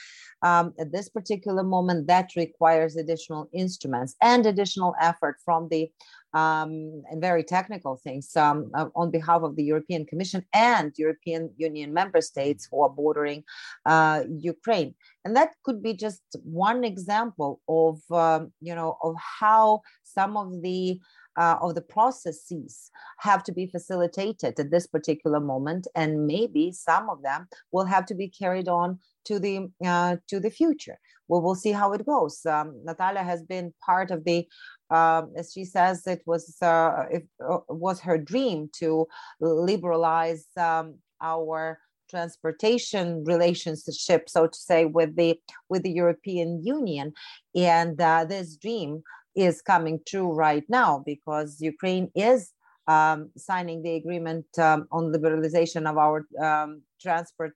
um, 0.42 0.74
at 0.80 0.92
this 0.92 1.10
particular 1.10 1.64
moment, 1.64 2.08
that 2.08 2.36
requires 2.36 2.96
additional 2.96 3.48
instruments 3.54 4.16
and 4.22 4.46
additional 4.46 4.96
effort 5.00 5.38
from 5.46 5.70
the 5.70 5.90
um, 6.34 7.02
and 7.10 7.22
very 7.22 7.43
technical 7.43 7.96
things 7.98 8.36
um, 8.36 8.70
uh, 8.74 8.89
on 8.96 9.12
behalf 9.12 9.41
of 9.43 9.56
the 9.56 9.63
European 9.63 10.06
Commission 10.06 10.46
and 10.54 10.91
European 10.98 11.52
Union 11.58 11.93
member 11.93 12.22
states 12.22 12.67
who 12.70 12.82
are 12.84 12.89
bordering 12.89 13.43
uh, 13.86 14.24
Ukraine. 14.30 14.93
And 15.24 15.36
that 15.36 15.52
could 15.63 15.82
be 15.82 15.93
just 15.93 16.22
one 16.43 16.84
example 16.84 17.62
of, 17.67 18.00
um, 18.12 18.52
you 18.62 18.76
know, 18.76 18.98
of 19.04 19.15
how 19.39 19.82
some 20.04 20.38
of 20.38 20.62
the 20.62 21.00
uh, 21.38 21.58
of 21.62 21.76
the 21.76 21.82
processes 21.82 22.89
have 23.20 23.43
to 23.43 23.52
be 23.52 23.67
facilitated 23.67 24.60
at 24.60 24.72
this 24.72 24.88
particular 24.88 25.39
moment, 25.39 25.88
and 25.96 26.26
maybe 26.26 26.72
some 26.72 27.10
of 27.10 27.22
them 27.22 27.48
will 27.72 27.86
have 27.86 28.06
to 28.08 28.15
be 28.15 28.28
carried 28.28 28.67
on 28.67 28.98
to 29.24 29.38
the 29.39 29.70
uh, 29.86 30.15
to 30.28 30.39
the 30.39 30.50
future. 30.50 30.98
Well, 31.28 31.41
we'll 31.41 31.56
see 31.56 31.74
how 31.74 31.93
it 31.93 32.06
goes. 32.06 32.46
Um, 32.46 32.82
Natalia 32.84 33.24
has 33.24 33.43
been 33.43 33.74
part 33.86 34.12
of 34.12 34.24
the, 34.24 34.48
uh, 34.89 35.23
as 35.36 35.52
she 35.52 35.65
says, 35.65 36.06
it 36.08 36.21
was 36.26 36.62
uh, 36.62 37.06
it 37.12 37.28
uh, 37.43 37.60
was 37.69 38.00
her 38.02 38.17
dream 38.17 38.69
to 38.80 39.08
liberalize 39.39 40.45
um, 40.58 40.95
our 41.21 41.80
transportation 42.10 43.23
relationship, 43.26 44.30
so 44.30 44.47
to 44.47 44.58
say, 44.58 44.86
with 44.86 45.15
the 45.15 45.39
with 45.69 45.84
the 45.84 45.91
European 45.91 46.63
Union, 46.63 47.13
and 47.56 48.00
uh, 48.00 48.23
this 48.26 48.56
dream 48.56 49.04
is 49.36 49.62
coming 49.62 50.00
true 50.08 50.32
right 50.32 50.63
now 50.67 51.04
because 51.06 51.62
Ukraine 51.62 52.10
is 52.15 52.52
um, 52.88 53.30
signing 53.38 53.84
the 53.84 53.95
agreement 53.95 54.45
um, 54.58 54.88
on 54.91 55.12
liberalization 55.13 55.88
of 55.89 55.97
our 55.97 56.26
um, 56.41 56.82
transport 57.02 57.54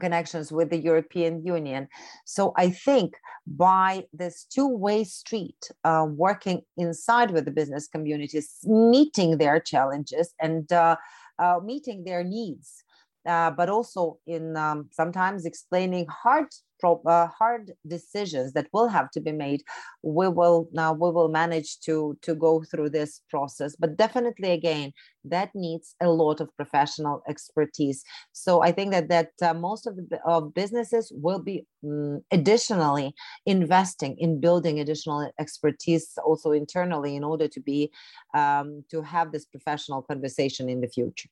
connections 0.00 0.50
with 0.50 0.70
the 0.70 0.78
European 0.78 1.44
Union. 1.44 1.88
So 2.24 2.52
I 2.56 2.70
think 2.70 3.14
by 3.46 4.04
this 4.12 4.44
two-way 4.44 5.04
street, 5.04 5.70
uh, 5.84 6.06
working 6.08 6.62
inside 6.76 7.30
with 7.30 7.44
the 7.44 7.50
business 7.50 7.88
communities, 7.88 8.58
meeting 8.64 9.38
their 9.38 9.60
challenges 9.60 10.34
and 10.40 10.70
uh, 10.72 10.96
uh, 11.38 11.60
meeting 11.62 12.04
their 12.04 12.24
needs, 12.24 12.82
uh, 13.26 13.50
but 13.50 13.68
also 13.68 14.18
in 14.26 14.56
um, 14.56 14.88
sometimes 14.92 15.44
explaining 15.44 16.06
hard 16.08 16.46
uh, 16.84 17.26
hard 17.28 17.72
decisions 17.86 18.52
that 18.52 18.68
will 18.72 18.88
have 18.88 19.10
to 19.10 19.20
be 19.20 19.32
made 19.32 19.62
we 20.02 20.28
will 20.28 20.68
now 20.72 20.92
we 20.92 21.10
will 21.10 21.28
manage 21.28 21.80
to 21.80 22.16
to 22.22 22.34
go 22.34 22.62
through 22.70 22.90
this 22.90 23.22
process. 23.30 23.74
But 23.76 23.96
definitely 23.96 24.50
again 24.50 24.92
that 25.24 25.50
needs 25.54 25.94
a 26.02 26.08
lot 26.08 26.40
of 26.40 26.54
professional 26.56 27.22
expertise. 27.28 28.04
So 28.32 28.62
i 28.62 28.70
think 28.72 28.90
that 28.92 29.08
that 29.08 29.30
uh, 29.42 29.54
most 29.54 29.86
of 29.86 29.96
the 29.96 30.52
businesses 30.54 31.12
will 31.14 31.42
be 31.50 31.66
um, 31.84 32.22
additionally 32.30 33.14
investing 33.46 34.16
in 34.18 34.40
building 34.40 34.80
additional 34.80 35.30
expertise 35.38 36.06
also 36.24 36.52
internally 36.52 37.16
in 37.16 37.24
order 37.24 37.48
to 37.48 37.60
be 37.60 37.90
um, 38.34 38.84
to 38.90 39.02
have 39.02 39.32
this 39.32 39.46
professional 39.46 40.02
conversation 40.02 40.68
in 40.68 40.80
the 40.80 40.88
future 40.88 41.30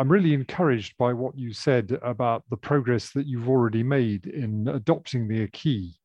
I'm 0.00 0.10
really 0.10 0.32
encouraged 0.32 0.96
by 0.96 1.12
what 1.12 1.36
you 1.36 1.52
said 1.52 1.98
about 2.00 2.44
the 2.48 2.56
progress 2.56 3.10
that 3.10 3.26
you've 3.26 3.50
already 3.50 3.82
made 3.82 4.24
in 4.24 4.66
adopting 4.66 5.28
the 5.28 5.42
acquis. 5.42 6.00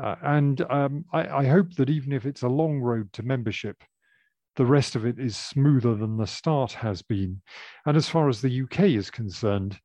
Uh, 0.00 0.14
and 0.22 0.60
um, 0.70 1.04
I, 1.12 1.26
I, 1.26 1.46
hope 1.48 1.74
that 1.74 1.90
even 1.90 2.12
if 2.12 2.24
it's 2.24 2.42
a 2.42 2.48
long 2.48 2.78
road 2.78 3.12
to 3.14 3.24
membership, 3.24 3.82
the 4.54 4.64
rest 4.64 4.94
of 4.94 5.04
it 5.04 5.18
is 5.18 5.36
smoother 5.36 5.96
than 5.96 6.18
the 6.18 6.26
start 6.28 6.70
has 6.70 7.02
been. 7.02 7.42
And 7.84 7.96
as 7.96 8.08
far 8.08 8.28
as 8.28 8.40
the 8.40 8.62
UK 8.62 8.82
is 8.82 9.10
concerned, 9.10 9.76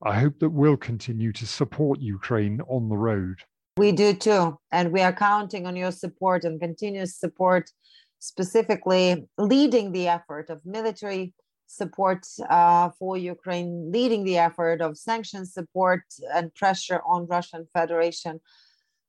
I 0.00 0.20
hope 0.20 0.38
that 0.38 0.50
we'll 0.50 0.76
continue 0.76 1.32
to 1.32 1.46
support 1.48 1.98
Ukraine 1.98 2.60
on 2.68 2.88
the 2.88 2.96
road. 2.96 3.40
We 3.76 3.90
do 3.90 4.14
too. 4.14 4.56
And 4.70 4.92
we 4.92 5.00
are 5.00 5.12
counting 5.12 5.66
on 5.66 5.74
your 5.74 5.90
support 5.90 6.44
and 6.44 6.60
continuous 6.60 7.16
support, 7.16 7.72
specifically 8.20 9.26
leading 9.36 9.90
the 9.90 10.06
effort 10.06 10.48
of 10.48 10.64
military 10.64 11.34
support 11.68 12.26
uh, 12.48 12.90
for 12.98 13.16
Ukraine, 13.16 13.92
leading 13.92 14.24
the 14.24 14.38
effort 14.38 14.80
of 14.80 14.98
sanctions 14.98 15.54
support 15.54 16.02
and 16.34 16.52
pressure 16.54 17.00
on 17.06 17.26
Russian 17.26 17.66
Federation. 17.72 18.40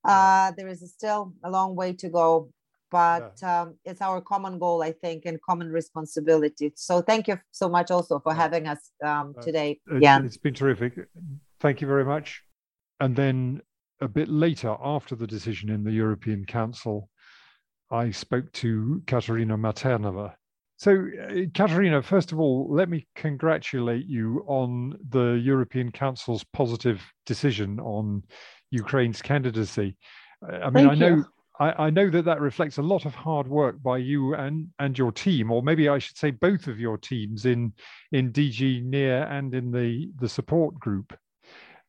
Uh, 0.03 0.51
there 0.55 0.67
is 0.67 0.81
still 0.91 1.33
a 1.43 1.49
long 1.49 1.75
way 1.75 1.93
to 1.93 2.09
go, 2.09 2.49
but 2.91 3.39
yeah. 3.41 3.61
um, 3.61 3.75
it's 3.85 4.01
our 4.01 4.21
common 4.21 4.59
goal, 4.59 4.83
I 4.83 4.91
think, 4.91 5.25
and 5.25 5.41
common 5.41 5.71
responsibility. 5.71 6.71
So 6.75 7.01
thank 7.01 7.27
you 7.27 7.39
so 7.51 7.67
much 7.69 7.91
also 7.91 8.19
for 8.19 8.33
having 8.33 8.67
us 8.67 8.91
um, 9.03 9.33
uh, 9.37 9.41
today. 9.41 9.79
Uh, 9.91 9.97
yeah, 9.99 10.21
it's 10.23 10.37
been 10.37 10.53
terrific. 10.53 10.93
Thank 11.59 11.81
you 11.81 11.87
very 11.87 12.05
much. 12.05 12.43
And 12.99 13.15
then 13.15 13.61
a 14.01 14.07
bit 14.07 14.29
later, 14.29 14.75
after 14.83 15.15
the 15.15 15.27
decision 15.27 15.69
in 15.69 15.83
the 15.83 15.91
European 15.91 16.45
Council, 16.45 17.09
I 17.91 18.11
spoke 18.11 18.51
to 18.53 19.01
Katerina 19.07 19.57
Mathernová, 19.57 20.35
so, 20.79 20.93
uh, 20.93 21.33
Katerina, 21.53 22.01
first 22.01 22.31
of 22.31 22.39
all, 22.39 22.65
let 22.73 22.87
me 22.87 23.05
congratulate 23.13 24.05
you 24.05 24.45
on 24.47 24.97
the 25.09 25.33
European 25.33 25.91
Council's 25.91 26.45
positive 26.53 27.03
decision 27.25 27.81
on 27.81 28.23
Ukraine's 28.71 29.21
candidacy. 29.21 29.97
Uh, 30.41 30.55
I 30.55 30.69
mean, 30.69 30.87
Thank 30.87 30.91
I 30.91 30.95
know. 30.95 31.25
I, 31.59 31.87
I, 31.87 31.89
know 31.89 32.09
that 32.09 32.23
that 32.23 32.39
reflects 32.39 32.77
a 32.77 32.81
lot 32.81 33.05
of 33.05 33.13
hard 33.13 33.45
work 33.49 33.83
by 33.83 33.97
you 33.97 34.35
and, 34.35 34.69
and 34.79 34.97
your 34.97 35.11
team, 35.11 35.51
or 35.51 35.61
maybe 35.61 35.89
I 35.89 35.99
should 35.99 36.17
say 36.17 36.31
both 36.31 36.67
of 36.67 36.79
your 36.79 36.97
teams 36.97 37.45
in 37.45 37.73
in 38.13 38.31
DG 38.31 38.81
NEAR 38.85 39.23
and 39.23 39.53
in 39.53 39.71
the 39.71 40.09
the 40.17 40.29
support 40.29 40.79
group. 40.79 41.13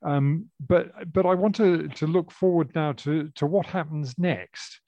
Um, 0.02 0.46
but 0.58 1.12
but 1.12 1.26
I 1.26 1.34
want 1.34 1.54
to 1.56 1.86
to 1.86 2.08
look 2.08 2.32
forward 2.32 2.74
now 2.74 2.90
to 2.94 3.28
to 3.36 3.46
what 3.46 3.66
happens 3.66 4.18
next. 4.18 4.80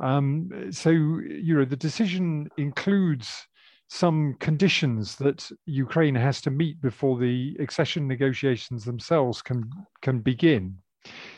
Um, 0.00 0.50
so, 0.70 0.90
you 0.90 1.54
know, 1.56 1.64
the 1.64 1.76
decision 1.76 2.48
includes 2.56 3.46
some 3.88 4.34
conditions 4.40 5.16
that 5.16 5.50
Ukraine 5.66 6.14
has 6.14 6.40
to 6.42 6.50
meet 6.50 6.80
before 6.80 7.18
the 7.18 7.56
accession 7.60 8.08
negotiations 8.08 8.84
themselves 8.84 9.42
can 9.42 9.70
can 10.02 10.20
begin. 10.20 10.78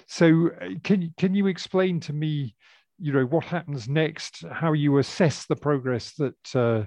So, 0.06 0.50
uh, 0.60 0.70
can 0.84 1.12
can 1.18 1.34
you 1.34 1.48
explain 1.48 2.00
to 2.00 2.12
me, 2.12 2.54
you 2.98 3.12
know, 3.12 3.26
what 3.26 3.44
happens 3.44 3.88
next? 3.88 4.44
How 4.50 4.72
you 4.72 4.98
assess 4.98 5.44
the 5.46 5.56
progress 5.56 6.12
that 6.14 6.56
uh, 6.56 6.84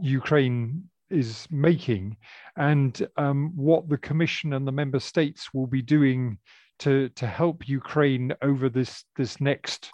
Ukraine 0.00 0.84
is 1.10 1.46
making, 1.50 2.16
and 2.56 3.06
um, 3.18 3.52
what 3.54 3.88
the 3.88 3.98
Commission 3.98 4.54
and 4.54 4.66
the 4.66 4.72
member 4.72 5.00
states 5.00 5.52
will 5.52 5.66
be 5.66 5.82
doing 5.82 6.38
to 6.78 7.08
to 7.10 7.26
help 7.26 7.68
Ukraine 7.68 8.32
over 8.40 8.68
this 8.68 9.04
this 9.16 9.40
next 9.40 9.92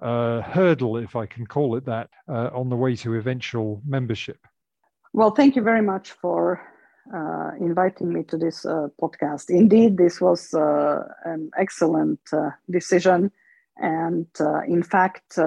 uh, 0.00 0.40
hurdle, 0.42 0.96
if 0.96 1.16
I 1.16 1.26
can 1.26 1.46
call 1.46 1.76
it 1.76 1.84
that, 1.86 2.10
uh, 2.28 2.50
on 2.52 2.68
the 2.68 2.76
way 2.76 2.96
to 2.96 3.14
eventual 3.14 3.82
membership. 3.86 4.38
Well, 5.12 5.32
thank 5.32 5.56
you 5.56 5.62
very 5.62 5.82
much 5.82 6.12
for 6.12 6.60
uh, 7.12 7.50
inviting 7.58 8.12
me 8.12 8.22
to 8.22 8.36
this 8.36 8.64
uh, 8.64 8.88
podcast. 9.00 9.50
Indeed, 9.50 9.96
this 9.96 10.20
was 10.20 10.54
uh, 10.54 11.02
an 11.24 11.50
excellent 11.58 12.20
uh, 12.32 12.50
decision. 12.70 13.32
And 13.82 14.26
in 14.68 14.82
fact, 14.82 15.38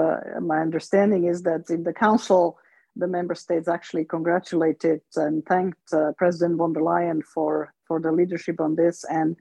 my 0.41 0.59
understanding 0.59 1.25
is 1.25 1.43
that 1.43 1.69
in 1.69 1.83
the 1.83 1.93
Council, 1.93 2.57
the 2.95 3.07
member 3.07 3.35
states 3.35 3.67
actually 3.67 4.05
congratulated 4.05 5.01
and 5.15 5.45
thanked 5.45 5.93
President 6.17 6.57
von 6.57 6.73
der 6.73 6.81
Leyen 6.81 7.21
for, 7.23 7.71
for 7.87 7.99
the 7.99 8.11
leadership 8.11 8.59
on 8.59 8.75
this 8.75 9.05
and 9.07 9.37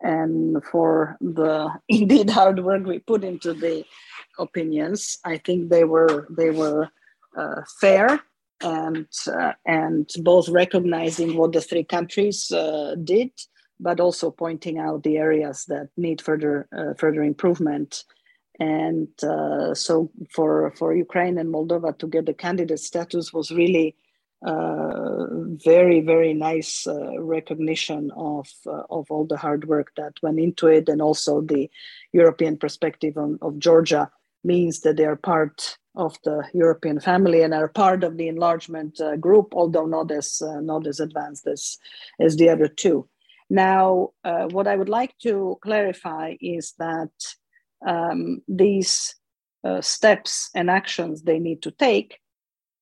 and 0.00 0.62
for 0.64 1.16
the 1.20 1.70
indeed 1.88 2.30
hard 2.30 2.64
work 2.64 2.84
we 2.84 2.98
put 2.98 3.24
into 3.24 3.52
the 3.52 3.84
opinions. 4.38 5.18
I 5.24 5.38
think 5.38 5.70
they 5.70 5.84
were 5.84 6.26
they 6.30 6.50
were 6.50 6.88
uh, 7.36 7.62
fair 7.80 8.20
and 8.62 9.06
uh, 9.26 9.52
and 9.66 10.08
both 10.22 10.48
recognizing 10.48 11.36
what 11.36 11.52
the 11.52 11.60
three 11.60 11.84
countries 11.84 12.50
uh, 12.50 12.94
did, 13.02 13.30
but 13.78 14.00
also 14.00 14.30
pointing 14.30 14.78
out 14.78 15.02
the 15.02 15.18
areas 15.18 15.64
that 15.66 15.88
need 15.96 16.20
further 16.20 16.68
uh, 16.76 16.94
further 16.94 17.22
improvement. 17.22 18.04
And 18.58 19.08
uh, 19.22 19.74
so 19.74 20.10
for 20.34 20.72
for 20.76 20.94
Ukraine 20.94 21.38
and 21.38 21.52
Moldova 21.52 21.96
to 21.98 22.06
get 22.06 22.26
the 22.26 22.34
candidate 22.34 22.80
status 22.80 23.32
was 23.32 23.50
really 23.50 23.96
uh, 24.42 25.26
very 25.64 26.00
very 26.00 26.32
nice 26.32 26.86
uh, 26.86 27.20
recognition 27.20 28.10
of 28.16 28.48
uh, 28.66 28.82
of 28.88 29.06
all 29.10 29.26
the 29.26 29.36
hard 29.36 29.66
work 29.66 29.92
that 29.98 30.14
went 30.22 30.40
into 30.40 30.66
it. 30.66 30.88
And 30.88 31.02
also 31.02 31.42
the 31.42 31.70
european 32.12 32.56
perspective 32.56 33.18
on, 33.18 33.38
of 33.42 33.58
georgia 33.58 34.10
means 34.42 34.80
that 34.80 34.96
they 34.96 35.04
are 35.04 35.16
part 35.16 35.76
of 35.94 36.16
the 36.24 36.42
european 36.54 37.00
family 37.00 37.42
and 37.42 37.52
are 37.52 37.68
part 37.68 38.02
of 38.02 38.16
the 38.16 38.28
enlargement 38.28 38.98
uh, 39.00 39.16
group 39.16 39.52
although 39.52 39.84
not 39.84 40.10
as 40.10 40.40
uh, 40.40 40.60
not 40.60 40.86
as 40.86 41.00
advanced 41.00 41.46
as 41.46 41.76
as 42.18 42.36
the 42.36 42.48
other 42.48 42.68
two. 42.68 43.06
Now 43.50 44.10
uh, 44.24 44.46
what 44.48 44.66
i 44.66 44.76
would 44.76 44.88
like 44.88 45.18
to 45.18 45.58
clarify 45.60 46.36
is 46.40 46.72
that 46.78 47.10
um, 47.86 48.40
these 48.48 49.14
steps 49.82 50.48
and 50.54 50.70
actions 50.70 51.22
they 51.22 51.38
need 51.38 51.60
to 51.60 51.70
take 51.70 52.20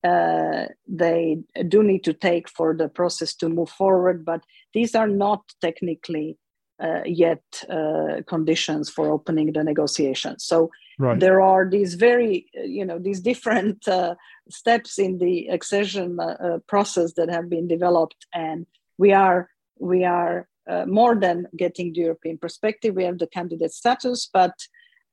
uh, 0.05 0.67
they 0.87 1.39
do 1.69 1.83
need 1.83 2.05
to 2.05 2.13
take 2.13 2.49
for 2.49 2.75
the 2.75 2.89
process 2.89 3.35
to 3.35 3.49
move 3.49 3.71
forward, 3.71 4.25
but 4.25 4.45
these 4.73 4.95
are 4.95 5.09
not 5.09 5.43
technically 5.61 6.39
uh, 6.81 7.01
yet 7.05 7.43
uh, 7.69 8.23
conditions 8.27 8.89
for 8.89 9.11
opening 9.11 9.53
the 9.53 9.65
negotiations. 9.65 10.45
So 10.45 10.71
right. 10.99 11.19
there 11.19 11.41
are 11.41 11.69
these 11.69 11.95
very, 11.95 12.47
you 12.55 12.85
know, 12.85 12.99
these 13.01 13.21
different 13.21 13.87
uh, 13.89 14.15
steps 14.49 14.99
in 14.99 15.19
the 15.19 15.49
accession 15.49 16.21
uh, 16.21 16.37
uh, 16.41 16.59
process 16.69 17.15
that 17.15 17.29
have 17.31 17.51
been 17.51 17.67
developed, 17.67 18.27
and 18.33 18.67
we 18.99 19.13
are 19.13 19.51
we 19.81 20.05
are 20.05 20.49
uh, 20.71 20.85
more 20.87 21.17
than 21.17 21.49
getting 21.57 21.93
the 21.93 22.01
European 22.01 22.39
perspective. 22.39 22.95
We 22.95 23.05
have 23.05 23.19
the 23.19 23.27
candidate 23.27 23.73
status, 23.73 24.29
but 24.33 24.55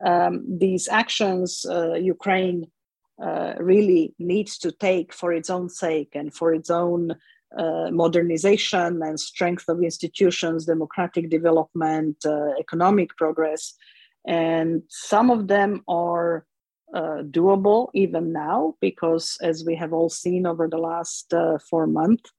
um, 0.05 0.43
these 0.47 0.87
actions 0.87 1.65
Ukraine 1.99 2.67
really 3.19 4.13
needs 4.19 4.57
to 4.59 4.71
take 4.71 5.13
for 5.13 5.31
its 5.33 5.49
own 5.49 5.69
sake 5.69 6.11
and 6.15 6.33
for 6.33 6.53
its 6.53 6.69
own 6.69 7.15
uh, 7.57 7.89
modernization 7.91 9.01
and 9.01 9.19
strength 9.19 9.69
of 9.69 9.81
institutions, 9.81 10.65
democratic 10.65 11.29
development, 11.29 12.17
uh, 12.25 12.49
economic 12.59 13.15
progress. 13.15 13.73
And 14.27 14.83
some 14.89 15.29
of 15.29 15.47
them 15.47 15.81
are 15.87 16.45
uh, 16.93 17.21
doable 17.23 17.89
even 17.93 18.33
now, 18.33 18.75
because 18.81 19.37
as 19.41 19.63
we 19.65 19.75
have 19.75 19.93
all 19.93 20.09
seen 20.09 20.45
over 20.45 20.67
the 20.67 20.77
last 20.77 21.33
uh, 21.33 21.57
four 21.69 21.87
months, 21.87 22.31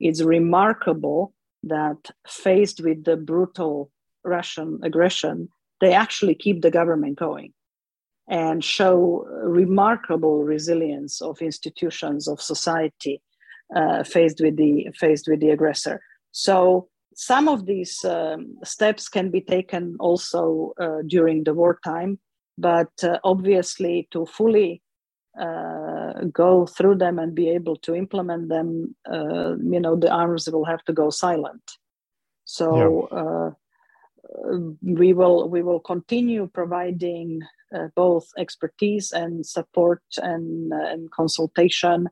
it's 0.00 0.22
remarkable 0.22 1.34
that 1.64 2.10
faced 2.26 2.80
with 2.80 3.04
the 3.04 3.16
brutal 3.16 3.90
Russian 4.24 4.80
aggression, 4.82 5.48
they 5.80 5.92
actually 5.92 6.34
keep 6.34 6.62
the 6.62 6.70
government 6.70 7.18
going 7.18 7.52
and 8.32 8.64
show 8.64 9.26
remarkable 9.44 10.42
resilience 10.42 11.20
of 11.20 11.42
institutions 11.42 12.26
of 12.26 12.40
society 12.40 13.20
uh, 13.76 14.02
faced 14.02 14.40
with 14.40 14.56
the 14.56 14.88
faced 14.98 15.28
with 15.28 15.40
the 15.40 15.50
aggressor. 15.50 16.00
So 16.30 16.88
some 17.14 17.46
of 17.46 17.66
these 17.66 18.02
um, 18.06 18.56
steps 18.64 19.10
can 19.10 19.30
be 19.30 19.42
taken 19.42 19.96
also 20.00 20.72
uh, 20.80 21.02
during 21.06 21.44
the 21.44 21.52
wartime, 21.52 22.18
but 22.56 22.92
uh, 23.02 23.18
obviously 23.22 24.08
to 24.12 24.24
fully 24.24 24.80
uh, 25.38 26.24
go 26.32 26.64
through 26.64 26.96
them 26.96 27.18
and 27.18 27.34
be 27.34 27.50
able 27.50 27.76
to 27.76 27.94
implement 27.94 28.48
them, 28.48 28.96
uh, 29.12 29.56
you 29.56 29.80
know, 29.80 29.94
the 29.94 30.10
arms 30.10 30.48
will 30.48 30.64
have 30.64 30.82
to 30.84 30.92
go 30.94 31.10
silent. 31.10 31.62
So. 32.44 32.66
Yeah. 33.12 33.50
we 34.80 35.12
will 35.12 35.50
we 35.54 35.62
will 35.62 35.82
continue 35.92 36.44
providing 36.60 37.28
both 37.94 38.26
expertise 38.38 39.12
and 39.12 39.46
support 39.46 40.02
and, 40.18 40.72
and 40.72 41.10
consultation. 41.10 42.08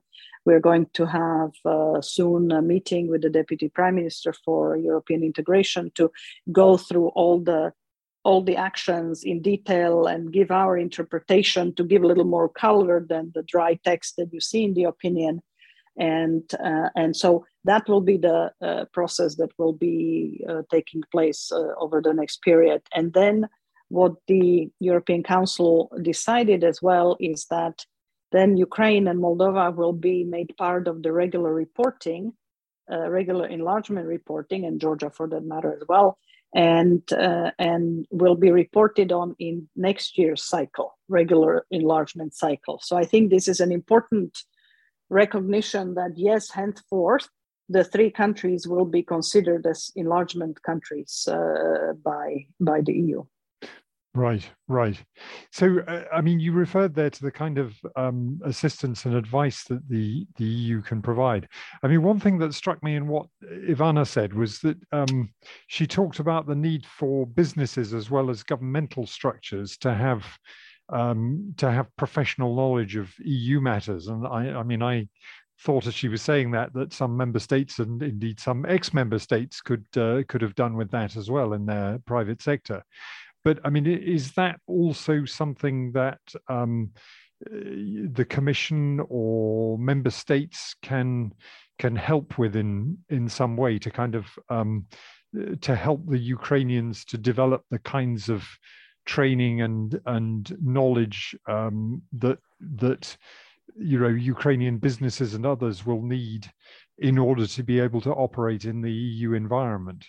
We're 0.46 0.60
going 0.60 0.86
to 0.94 1.06
have 1.06 1.52
uh, 1.64 2.00
soon 2.00 2.50
a 2.50 2.62
meeting 2.62 3.08
with 3.08 3.22
the 3.22 3.30
Deputy 3.30 3.68
Prime 3.68 3.96
Minister 3.96 4.32
for 4.44 4.76
European 4.76 5.22
integration 5.22 5.92
to 5.96 6.10
go 6.50 6.76
through 6.76 7.08
all 7.08 7.40
the 7.40 7.72
all 8.22 8.42
the 8.42 8.56
actions 8.56 9.24
in 9.24 9.40
detail 9.40 10.06
and 10.06 10.32
give 10.32 10.50
our 10.50 10.76
interpretation 10.76 11.74
to 11.74 11.84
give 11.84 12.02
a 12.02 12.06
little 12.06 12.24
more 12.24 12.48
color 12.48 13.04
than 13.08 13.32
the 13.34 13.42
dry 13.42 13.78
text 13.82 14.16
that 14.16 14.32
you 14.32 14.40
see 14.40 14.64
in 14.64 14.74
the 14.74 14.84
opinion. 14.84 15.42
And 15.96 16.44
uh, 16.54 16.88
and 16.94 17.16
so 17.16 17.44
that 17.64 17.88
will 17.88 18.00
be 18.00 18.16
the 18.16 18.52
uh, 18.62 18.84
process 18.92 19.36
that 19.36 19.50
will 19.58 19.72
be 19.72 20.44
uh, 20.48 20.62
taking 20.70 21.02
place 21.10 21.50
uh, 21.52 21.74
over 21.78 22.00
the 22.00 22.14
next 22.14 22.42
period. 22.42 22.82
And 22.94 23.12
then 23.12 23.48
what 23.90 24.14
the 24.26 24.70
european 24.80 25.22
council 25.22 25.90
decided 26.02 26.64
as 26.64 26.80
well 26.80 27.16
is 27.20 27.46
that 27.50 27.84
then 28.32 28.56
Ukraine 28.56 29.08
and 29.08 29.20
Moldova 29.20 29.74
will 29.74 29.92
be 29.92 30.24
made 30.24 30.56
part 30.56 30.86
of 30.86 31.02
the 31.02 31.12
regular 31.12 31.52
reporting, 31.52 32.32
uh, 32.90 33.10
regular 33.10 33.46
enlargement 33.46 34.06
reporting, 34.06 34.64
and 34.64 34.80
Georgia 34.80 35.10
for 35.10 35.26
that 35.28 35.44
matter 35.44 35.72
as 35.72 35.82
well, 35.88 36.18
and 36.54 37.02
uh, 37.12 37.50
and 37.58 38.06
will 38.10 38.36
be 38.36 38.50
reported 38.50 39.10
on 39.12 39.34
in 39.38 39.68
next 39.74 40.16
year's 40.16 40.44
cycle, 40.44 40.96
regular 41.08 41.66
enlargement 41.70 42.34
cycle. 42.34 42.80
So 42.82 42.96
I 42.96 43.04
think 43.04 43.30
this 43.30 43.48
is 43.48 43.60
an 43.60 43.72
important 43.72 44.38
recognition 45.08 45.94
that 45.94 46.12
yes, 46.16 46.50
henceforth 46.50 47.28
the 47.68 47.84
three 47.84 48.10
countries 48.10 48.66
will 48.66 48.84
be 48.84 49.02
considered 49.02 49.66
as 49.66 49.90
enlargement 49.96 50.62
countries 50.62 51.26
uh, 51.28 51.94
by 52.04 52.46
by 52.60 52.80
the 52.80 52.92
EU. 52.92 53.24
Right, 54.12 54.44
right. 54.66 55.00
So, 55.52 55.78
uh, 55.86 56.02
I 56.12 56.20
mean, 56.20 56.40
you 56.40 56.50
referred 56.50 56.96
there 56.96 57.10
to 57.10 57.22
the 57.22 57.30
kind 57.30 57.58
of 57.58 57.76
um, 57.94 58.40
assistance 58.44 59.04
and 59.04 59.14
advice 59.14 59.62
that 59.64 59.88
the, 59.88 60.26
the 60.36 60.44
EU 60.44 60.82
can 60.82 61.00
provide. 61.00 61.46
I 61.84 61.86
mean, 61.86 62.02
one 62.02 62.18
thing 62.18 62.36
that 62.38 62.54
struck 62.54 62.82
me 62.82 62.96
in 62.96 63.06
what 63.06 63.26
Ivanna 63.40 64.04
said 64.04 64.34
was 64.34 64.58
that 64.60 64.76
um, 64.90 65.32
she 65.68 65.86
talked 65.86 66.18
about 66.18 66.48
the 66.48 66.56
need 66.56 66.86
for 66.86 67.24
businesses 67.24 67.94
as 67.94 68.10
well 68.10 68.30
as 68.30 68.42
governmental 68.42 69.06
structures 69.06 69.76
to 69.78 69.94
have 69.94 70.26
um, 70.88 71.54
to 71.58 71.70
have 71.70 71.86
professional 71.96 72.56
knowledge 72.56 72.96
of 72.96 73.12
EU 73.20 73.60
matters. 73.60 74.08
And 74.08 74.26
I, 74.26 74.54
I 74.54 74.64
mean, 74.64 74.82
I 74.82 75.08
thought 75.60 75.86
as 75.86 75.94
she 75.94 76.08
was 76.08 76.22
saying 76.22 76.50
that 76.50 76.72
that 76.72 76.92
some 76.92 77.16
member 77.16 77.38
states 77.38 77.78
and 77.78 78.02
indeed 78.02 78.40
some 78.40 78.64
ex-member 78.66 79.18
states 79.18 79.60
could 79.60 79.84
uh, 79.96 80.22
could 80.26 80.40
have 80.40 80.54
done 80.54 80.74
with 80.74 80.90
that 80.90 81.16
as 81.16 81.30
well 81.30 81.52
in 81.52 81.66
their 81.66 82.00
private 82.06 82.42
sector. 82.42 82.82
But 83.44 83.60
I 83.64 83.70
mean, 83.70 83.86
is 83.86 84.32
that 84.32 84.60
also 84.66 85.24
something 85.24 85.92
that 85.92 86.20
um, 86.48 86.90
the 87.40 88.26
Commission 88.28 89.00
or 89.08 89.78
member 89.78 90.10
states 90.10 90.74
can 90.82 91.32
can 91.78 91.96
help 91.96 92.38
with 92.38 92.56
in 92.56 92.98
in 93.08 93.28
some 93.28 93.56
way 93.56 93.78
to 93.78 93.90
kind 93.90 94.14
of 94.14 94.26
um, 94.50 94.86
to 95.60 95.74
help 95.74 96.06
the 96.06 96.18
Ukrainians 96.18 97.04
to 97.06 97.16
develop 97.16 97.64
the 97.70 97.78
kinds 97.78 98.28
of 98.28 98.44
training 99.06 99.62
and 99.62 100.00
and 100.06 100.56
knowledge 100.62 101.34
um, 101.46 102.02
that 102.12 102.38
that 102.60 103.16
you 103.76 103.98
know 103.98 104.08
Ukrainian 104.08 104.78
businesses 104.78 105.34
and 105.34 105.46
others 105.46 105.86
will 105.86 106.02
need 106.02 106.50
in 106.98 107.16
order 107.16 107.46
to 107.46 107.62
be 107.62 107.80
able 107.80 108.02
to 108.02 108.12
operate 108.12 108.66
in 108.66 108.82
the 108.82 108.92
EU 108.92 109.32
environment. 109.32 110.04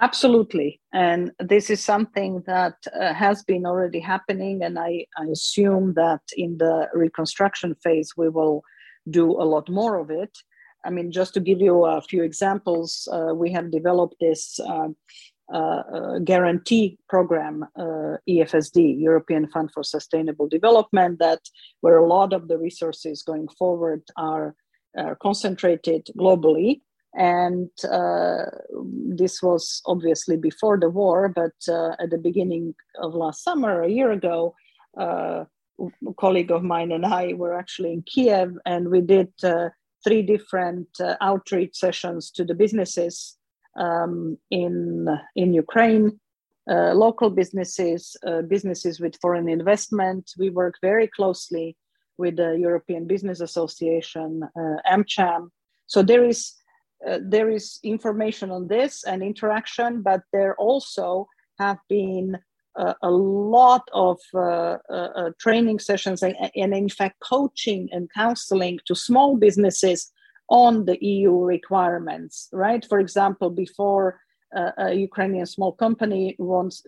Absolutely. 0.00 0.80
And 0.92 1.32
this 1.38 1.70
is 1.70 1.82
something 1.82 2.42
that 2.46 2.74
uh, 2.94 3.14
has 3.14 3.42
been 3.44 3.64
already 3.64 3.98
happening. 3.98 4.62
And 4.62 4.78
I, 4.78 5.06
I, 5.16 5.24
assume 5.32 5.94
that 5.94 6.20
in 6.36 6.58
the 6.58 6.88
reconstruction 6.92 7.74
phase, 7.76 8.12
we 8.14 8.28
will 8.28 8.62
do 9.08 9.30
a 9.30 9.44
lot 9.44 9.70
more 9.70 9.98
of 9.98 10.10
it. 10.10 10.36
I 10.84 10.90
mean, 10.90 11.10
just 11.10 11.32
to 11.34 11.40
give 11.40 11.62
you 11.62 11.86
a 11.86 12.02
few 12.02 12.22
examples, 12.22 13.08
uh, 13.10 13.34
we 13.34 13.50
have 13.52 13.70
developed 13.70 14.16
this 14.20 14.60
um, 14.60 14.96
uh, 15.52 15.56
uh, 15.56 16.18
guarantee 16.18 16.98
program, 17.08 17.64
uh, 17.76 18.16
EFSD, 18.28 19.00
European 19.00 19.46
Fund 19.46 19.70
for 19.72 19.82
Sustainable 19.82 20.48
Development, 20.48 21.18
that 21.20 21.40
where 21.80 21.98
a 21.98 22.06
lot 22.06 22.32
of 22.32 22.48
the 22.48 22.58
resources 22.58 23.22
going 23.22 23.48
forward 23.48 24.02
are 24.16 24.56
concentrated 25.20 26.08
globally 26.18 26.80
and 27.16 27.70
uh, 27.90 28.44
this 29.08 29.42
was 29.42 29.80
obviously 29.86 30.36
before 30.36 30.78
the 30.78 30.90
war, 30.90 31.28
but 31.34 31.54
uh, 31.66 31.92
at 31.98 32.10
the 32.10 32.18
beginning 32.18 32.74
of 33.00 33.14
last 33.14 33.42
summer, 33.42 33.82
a 33.82 33.88
year 33.88 34.10
ago, 34.12 34.54
uh, 35.00 35.44
a 35.80 36.14
colleague 36.18 36.50
of 36.50 36.62
mine 36.62 36.92
and 36.92 37.06
I 37.06 37.32
were 37.32 37.54
actually 37.54 37.94
in 37.94 38.02
Kiev, 38.02 38.58
and 38.66 38.90
we 38.90 39.00
did 39.00 39.32
uh, 39.42 39.70
three 40.04 40.22
different 40.22 40.88
uh, 41.00 41.16
outreach 41.22 41.74
sessions 41.74 42.30
to 42.32 42.44
the 42.44 42.54
businesses 42.54 43.38
um, 43.78 44.36
in 44.50 45.08
in 45.34 45.54
Ukraine. 45.54 46.20
Uh, 46.68 46.92
local 46.92 47.30
businesses, 47.30 48.16
businesses 48.48 48.98
with 48.98 49.20
foreign 49.22 49.48
investment. 49.48 50.32
We 50.36 50.50
work 50.50 50.74
very 50.82 51.06
closely 51.06 51.76
with 52.18 52.36
the 52.36 52.58
European 52.58 53.06
Business 53.06 53.40
Association, 53.40 54.42
AmCham. 54.90 55.50
So 55.86 56.02
there 56.02 56.24
is 56.24 56.56
uh, 57.06 57.18
there 57.22 57.50
is 57.50 57.78
information 57.82 58.50
on 58.50 58.66
this 58.66 59.04
and 59.04 59.22
interaction, 59.22 60.02
but 60.02 60.22
there 60.32 60.54
also 60.56 61.28
have 61.58 61.78
been 61.88 62.36
uh, 62.76 62.94
a 63.02 63.10
lot 63.10 63.88
of 63.94 64.18
uh, 64.34 64.76
uh, 64.90 64.92
uh 64.92 65.30
training 65.40 65.78
sessions 65.78 66.22
and, 66.22 66.36
and, 66.54 66.74
in 66.74 66.88
fact, 66.88 67.16
coaching 67.20 67.88
and 67.92 68.10
counseling 68.12 68.78
to 68.84 68.94
small 68.94 69.36
businesses 69.36 70.12
on 70.50 70.84
the 70.84 70.98
EU 71.04 71.32
requirements, 71.32 72.48
right? 72.52 72.84
For 72.88 73.00
example, 73.00 73.50
before 73.50 74.20
a 74.78 74.94
Ukrainian 74.94 75.44
small 75.44 75.72
company 75.72 76.36
wants 76.38 76.82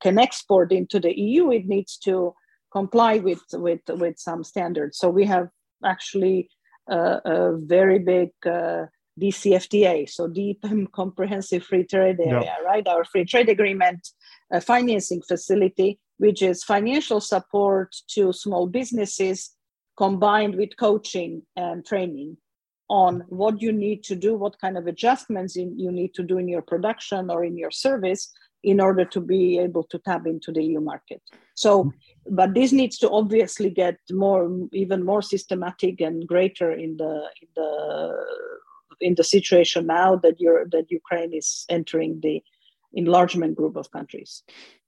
can 0.00 0.18
export 0.18 0.70
into 0.72 1.00
the 1.00 1.12
EU, 1.18 1.50
it 1.50 1.66
needs 1.66 1.98
to 1.98 2.34
comply 2.70 3.18
with 3.18 3.42
with 3.54 3.80
with 3.88 4.16
some 4.18 4.44
standards. 4.44 4.96
So 4.96 5.10
we 5.10 5.24
have 5.24 5.48
actually 5.84 6.48
a 6.86 7.56
very 7.56 7.98
big 7.98 8.30
DCFTA, 9.18 10.08
so 10.08 10.28
Deep 10.28 10.60
and 10.64 10.90
Comprehensive 10.92 11.64
Free 11.64 11.84
Trade 11.84 12.20
Area, 12.20 12.40
yep. 12.42 12.58
right? 12.64 12.86
Our 12.86 13.04
free 13.04 13.24
trade 13.24 13.48
agreement 13.48 14.08
uh, 14.52 14.60
financing 14.60 15.22
facility, 15.22 15.98
which 16.18 16.42
is 16.42 16.64
financial 16.64 17.20
support 17.20 17.94
to 18.14 18.32
small 18.32 18.66
businesses 18.66 19.54
combined 19.96 20.54
with 20.54 20.76
coaching 20.76 21.42
and 21.56 21.84
training. 21.84 22.36
on 22.88 23.22
what 23.28 23.60
you 23.60 23.72
need 23.72 24.02
to 24.02 24.16
do, 24.16 24.34
what 24.34 24.58
kind 24.60 24.76
of 24.78 24.86
adjustments 24.86 25.56
in, 25.56 25.78
you 25.78 25.92
need 25.92 26.14
to 26.14 26.22
do 26.22 26.38
in 26.38 26.48
your 26.48 26.62
production 26.62 27.30
or 27.30 27.44
in 27.44 27.56
your 27.56 27.70
service 27.70 28.32
in 28.64 28.80
order 28.80 29.04
to 29.04 29.20
be 29.20 29.58
able 29.58 29.84
to 29.84 29.98
tap 29.98 30.26
into 30.26 30.50
the 30.50 30.62
EU 30.62 30.80
market. 30.80 31.22
So, 31.54 31.92
but 32.30 32.54
this 32.54 32.72
needs 32.72 32.98
to 32.98 33.10
obviously 33.10 33.70
get 33.70 33.98
more, 34.10 34.50
even 34.72 35.04
more 35.04 35.22
systematic 35.22 36.00
and 36.00 36.26
greater 36.26 36.72
in 36.72 36.96
the 36.96 37.28
in 37.42 37.48
the 37.54 37.72
in 39.00 39.14
the 39.14 39.24
situation 39.24 39.86
now 39.86 40.16
that 40.16 40.40
you're 40.40 40.66
that 40.70 40.90
Ukraine 40.90 41.32
is 41.32 41.64
entering 41.68 42.20
the 42.22 42.42
enlargement 42.92 43.56
group 43.56 43.76
of 43.76 43.90
countries. 43.90 44.42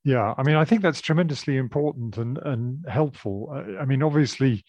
Yeah, 0.05 0.35
I 0.39 0.43
mean, 0.43 0.57
I 0.57 0.65
think 0.65 0.83
that's 0.83 1.01
tremendously 1.01 1.57
important 1.57 2.17
and 2.17 2.39
and 2.39 2.85
helpful. 2.89 3.51
I 3.81 3.85
mean, 3.85 4.03
obviously, 4.03 4.65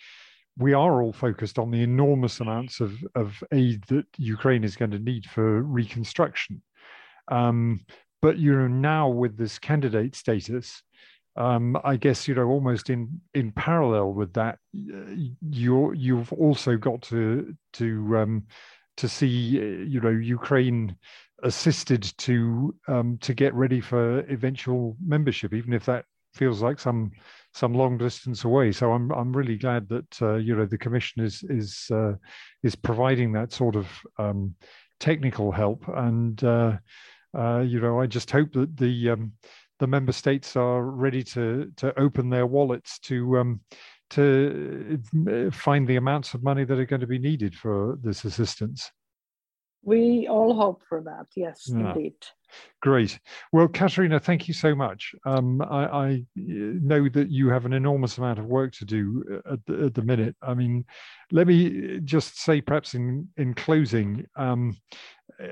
we 0.57 0.73
are 0.73 1.01
all 1.01 1.13
focused 1.13 1.57
on 1.57 1.71
the 1.71 1.81
enormous 1.81 2.39
amounts 2.39 2.79
of 2.79 2.93
of 3.15 3.43
aid 3.51 3.83
that 3.87 4.05
Ukraine 4.17 4.63
is 4.63 4.75
going 4.75 4.91
to 4.91 4.99
need 4.99 5.25
for 5.25 5.61
reconstruction. 5.61 6.61
Um, 7.29 7.85
but 8.21 8.37
you 8.37 8.53
know, 8.53 8.67
now 8.67 9.09
with 9.09 9.37
this 9.37 9.57
candidate 9.57 10.15
status, 10.15 10.83
um, 11.37 11.77
I 11.83 11.95
guess 11.95 12.27
you 12.27 12.35
know 12.35 12.47
almost 12.47 12.89
in 12.89 13.21
in 13.33 13.51
parallel 13.51 14.13
with 14.13 14.33
that, 14.33 14.59
you 14.73 15.93
you've 15.93 16.33
also 16.33 16.75
got 16.75 17.03
to 17.03 17.55
to 17.73 18.17
um, 18.17 18.43
to 18.97 19.07
see 19.07 19.27
you 19.27 19.99
know 19.99 20.09
Ukraine 20.09 20.95
assisted 21.43 22.03
to 22.17 22.75
um, 22.87 23.17
to 23.21 23.33
get 23.33 23.53
ready 23.53 23.81
for 23.81 24.19
eventual 24.21 24.95
membership, 25.03 25.53
even 25.53 25.73
if 25.73 25.85
that 25.85 26.05
feels 26.33 26.61
like 26.61 26.79
some 26.79 27.11
some 27.53 27.73
long 27.73 27.97
distance 27.97 28.43
away. 28.43 28.71
So 28.71 28.91
I'm 28.91 29.11
I'm 29.11 29.35
really 29.35 29.57
glad 29.57 29.89
that 29.89 30.21
uh, 30.21 30.35
you 30.35 30.55
know 30.55 30.65
the 30.65 30.77
Commission 30.77 31.23
is 31.23 31.43
is 31.49 31.87
uh, 31.91 32.13
is 32.63 32.75
providing 32.75 33.31
that 33.33 33.51
sort 33.51 33.75
of 33.75 33.87
um, 34.17 34.55
technical 34.99 35.51
help, 35.51 35.87
and 35.87 36.41
uh, 36.43 36.77
uh 37.37 37.59
you 37.59 37.79
know 37.79 37.99
I 37.99 38.07
just 38.07 38.31
hope 38.31 38.53
that 38.53 38.77
the 38.77 39.11
um, 39.11 39.33
the 39.79 39.87
member 39.87 40.11
states 40.11 40.55
are 40.55 40.83
ready 40.83 41.23
to 41.23 41.71
to 41.77 41.99
open 41.99 42.29
their 42.29 42.45
wallets 42.45 42.99
to 42.99 43.39
um, 43.39 43.61
to 44.11 44.99
uh, 45.29 45.51
find 45.51 45.87
the 45.87 45.95
amounts 45.95 46.33
of 46.33 46.43
money 46.43 46.63
that 46.63 46.79
are 46.79 46.85
going 46.85 47.01
to 47.01 47.07
be 47.07 47.19
needed 47.19 47.55
for 47.55 47.97
this 48.01 48.23
assistance. 48.25 48.91
We 49.83 50.27
all 50.27 50.55
hope 50.55 50.83
for 50.87 51.01
that. 51.01 51.25
Yes, 51.35 51.63
yeah. 51.67 51.93
indeed. 51.93 52.13
Great. 52.81 53.19
Well, 53.51 53.67
Katarina, 53.67 54.19
thank 54.19 54.47
you 54.47 54.53
so 54.53 54.75
much. 54.75 55.15
Um, 55.25 55.61
I, 55.61 55.85
I, 55.85 56.25
know 56.35 57.09
that 57.09 57.29
you 57.29 57.49
have 57.49 57.65
an 57.65 57.73
enormous 57.73 58.17
amount 58.17 58.39
of 58.39 58.45
work 58.45 58.73
to 58.73 58.85
do 58.85 59.41
at 59.49 59.65
the, 59.65 59.85
at 59.85 59.93
the 59.95 60.01
minute. 60.01 60.35
I 60.41 60.53
mean, 60.53 60.85
let 61.31 61.47
me 61.47 61.99
just 62.03 62.39
say, 62.39 62.61
perhaps 62.61 62.93
in 62.93 63.27
in 63.37 63.53
closing, 63.53 64.25
um, 64.35 64.77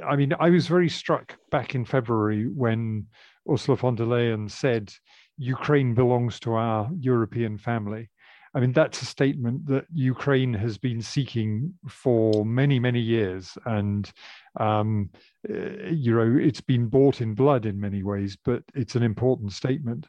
I 0.05 0.16
mean, 0.16 0.34
I 0.39 0.49
was 0.49 0.68
very 0.68 0.89
struck 0.89 1.36
back 1.51 1.74
in 1.74 1.86
February 1.86 2.47
when 2.47 3.07
Ursula 3.49 3.78
von 3.78 3.95
der 3.95 4.05
Leyen 4.05 4.49
said, 4.49 4.93
"Ukraine 5.38 5.95
belongs 5.95 6.39
to 6.41 6.53
our 6.53 6.89
European 6.99 7.57
family." 7.57 8.10
I 8.56 8.60
mean, 8.60 8.72
that's 8.72 9.02
a 9.02 9.06
statement 9.06 9.68
that 9.68 9.86
Ukraine 9.93 10.54
has 10.54 10.78
been 10.78 11.02
seeking 11.02 11.74
for 11.88 12.45
many, 12.45 12.80
many 12.80 13.00
years. 13.00 13.58
And, 13.66 14.12
um, 14.60 15.12
eh, 15.47 15.89
you 15.91 16.16
know, 16.16 16.38
it's 16.39 16.62
been 16.62 16.88
bought 16.88 17.22
in 17.22 17.36
blood 17.36 17.66
in 17.66 17.80
many 17.80 18.02
ways, 18.02 18.38
but 18.43 18.64
it's 18.74 18.95
an 18.95 19.04
important 19.04 19.54
statement. 19.54 20.08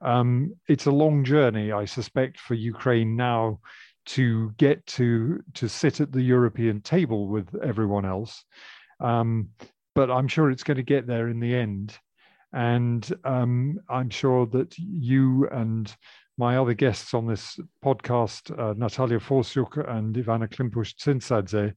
Um, 0.00 0.54
it's 0.68 0.86
a 0.86 0.92
long 0.92 1.24
journey, 1.24 1.72
I 1.72 1.86
suspect, 1.86 2.38
for 2.38 2.54
Ukraine 2.54 3.16
now 3.16 3.60
to 4.06 4.50
get 4.56 4.86
to 4.86 5.42
to 5.54 5.68
sit 5.68 6.00
at 6.00 6.12
the 6.12 6.22
European 6.22 6.80
table 6.80 7.28
with 7.28 7.54
everyone 7.62 8.06
else. 8.06 8.44
Um, 9.00 9.50
but 9.94 10.10
I'm 10.10 10.28
sure 10.28 10.50
it's 10.50 10.62
going 10.62 10.76
to 10.76 10.82
get 10.82 11.06
there 11.06 11.28
in 11.28 11.40
the 11.40 11.54
end. 11.54 11.98
And 12.52 13.06
um, 13.24 13.80
I'm 13.90 14.08
sure 14.08 14.46
that 14.46 14.78
you 14.78 15.48
and 15.48 15.94
my 16.38 16.56
other 16.56 16.74
guests 16.74 17.12
on 17.14 17.26
this 17.26 17.58
podcast, 17.84 18.56
uh, 18.56 18.72
Natalia 18.76 19.18
Forsyuk 19.18 19.88
and 19.94 20.16
Ivanna 20.16 20.46
Klympush-Tsintsadze, 20.46 21.74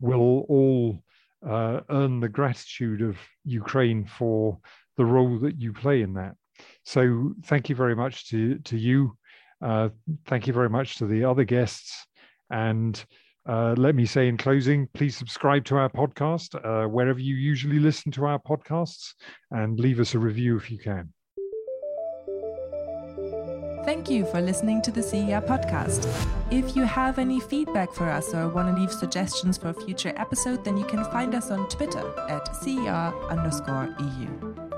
will 0.00 0.44
all 0.48 1.02
uh, 1.48 1.80
earn 1.88 2.20
the 2.20 2.28
gratitude 2.28 3.00
of 3.02 3.16
Ukraine 3.44 4.04
for 4.04 4.58
the 4.98 5.04
role 5.04 5.38
that 5.38 5.60
you 5.60 5.72
play 5.72 6.02
in 6.02 6.12
that. 6.14 6.34
So 6.84 7.32
thank 7.46 7.68
you 7.68 7.74
very 7.74 7.96
much 7.96 8.28
to, 8.28 8.58
to 8.58 8.76
you. 8.76 9.16
Uh, 9.62 9.88
thank 10.26 10.46
you 10.46 10.52
very 10.52 10.68
much 10.68 10.98
to 10.98 11.06
the 11.06 11.24
other 11.24 11.44
guests. 11.44 12.06
And 12.50 13.02
uh, 13.48 13.74
let 13.78 13.94
me 13.94 14.04
say 14.04 14.28
in 14.28 14.36
closing, 14.36 14.88
please 14.92 15.16
subscribe 15.16 15.64
to 15.64 15.76
our 15.76 15.88
podcast 15.88 16.54
uh, 16.54 16.86
wherever 16.86 17.18
you 17.18 17.34
usually 17.34 17.78
listen 17.78 18.12
to 18.12 18.26
our 18.26 18.38
podcasts 18.38 19.14
and 19.50 19.80
leave 19.80 20.00
us 20.00 20.14
a 20.14 20.18
review 20.18 20.56
if 20.56 20.70
you 20.70 20.78
can. 20.78 21.12
Thank 23.84 24.08
you 24.08 24.24
for 24.26 24.40
listening 24.40 24.80
to 24.82 24.92
the 24.92 25.02
CER 25.02 25.40
podcast. 25.40 26.06
If 26.52 26.76
you 26.76 26.84
have 26.84 27.18
any 27.18 27.40
feedback 27.40 27.92
for 27.92 28.08
us 28.08 28.32
or 28.32 28.48
want 28.48 28.72
to 28.72 28.80
leave 28.80 28.92
suggestions 28.92 29.58
for 29.58 29.70
a 29.70 29.74
future 29.74 30.12
episode, 30.16 30.64
then 30.64 30.76
you 30.76 30.84
can 30.84 31.04
find 31.06 31.34
us 31.34 31.50
on 31.50 31.68
Twitter 31.68 32.04
at 32.28 32.46
CER 32.62 33.12
underscore 33.28 33.94
EU. 33.98 34.71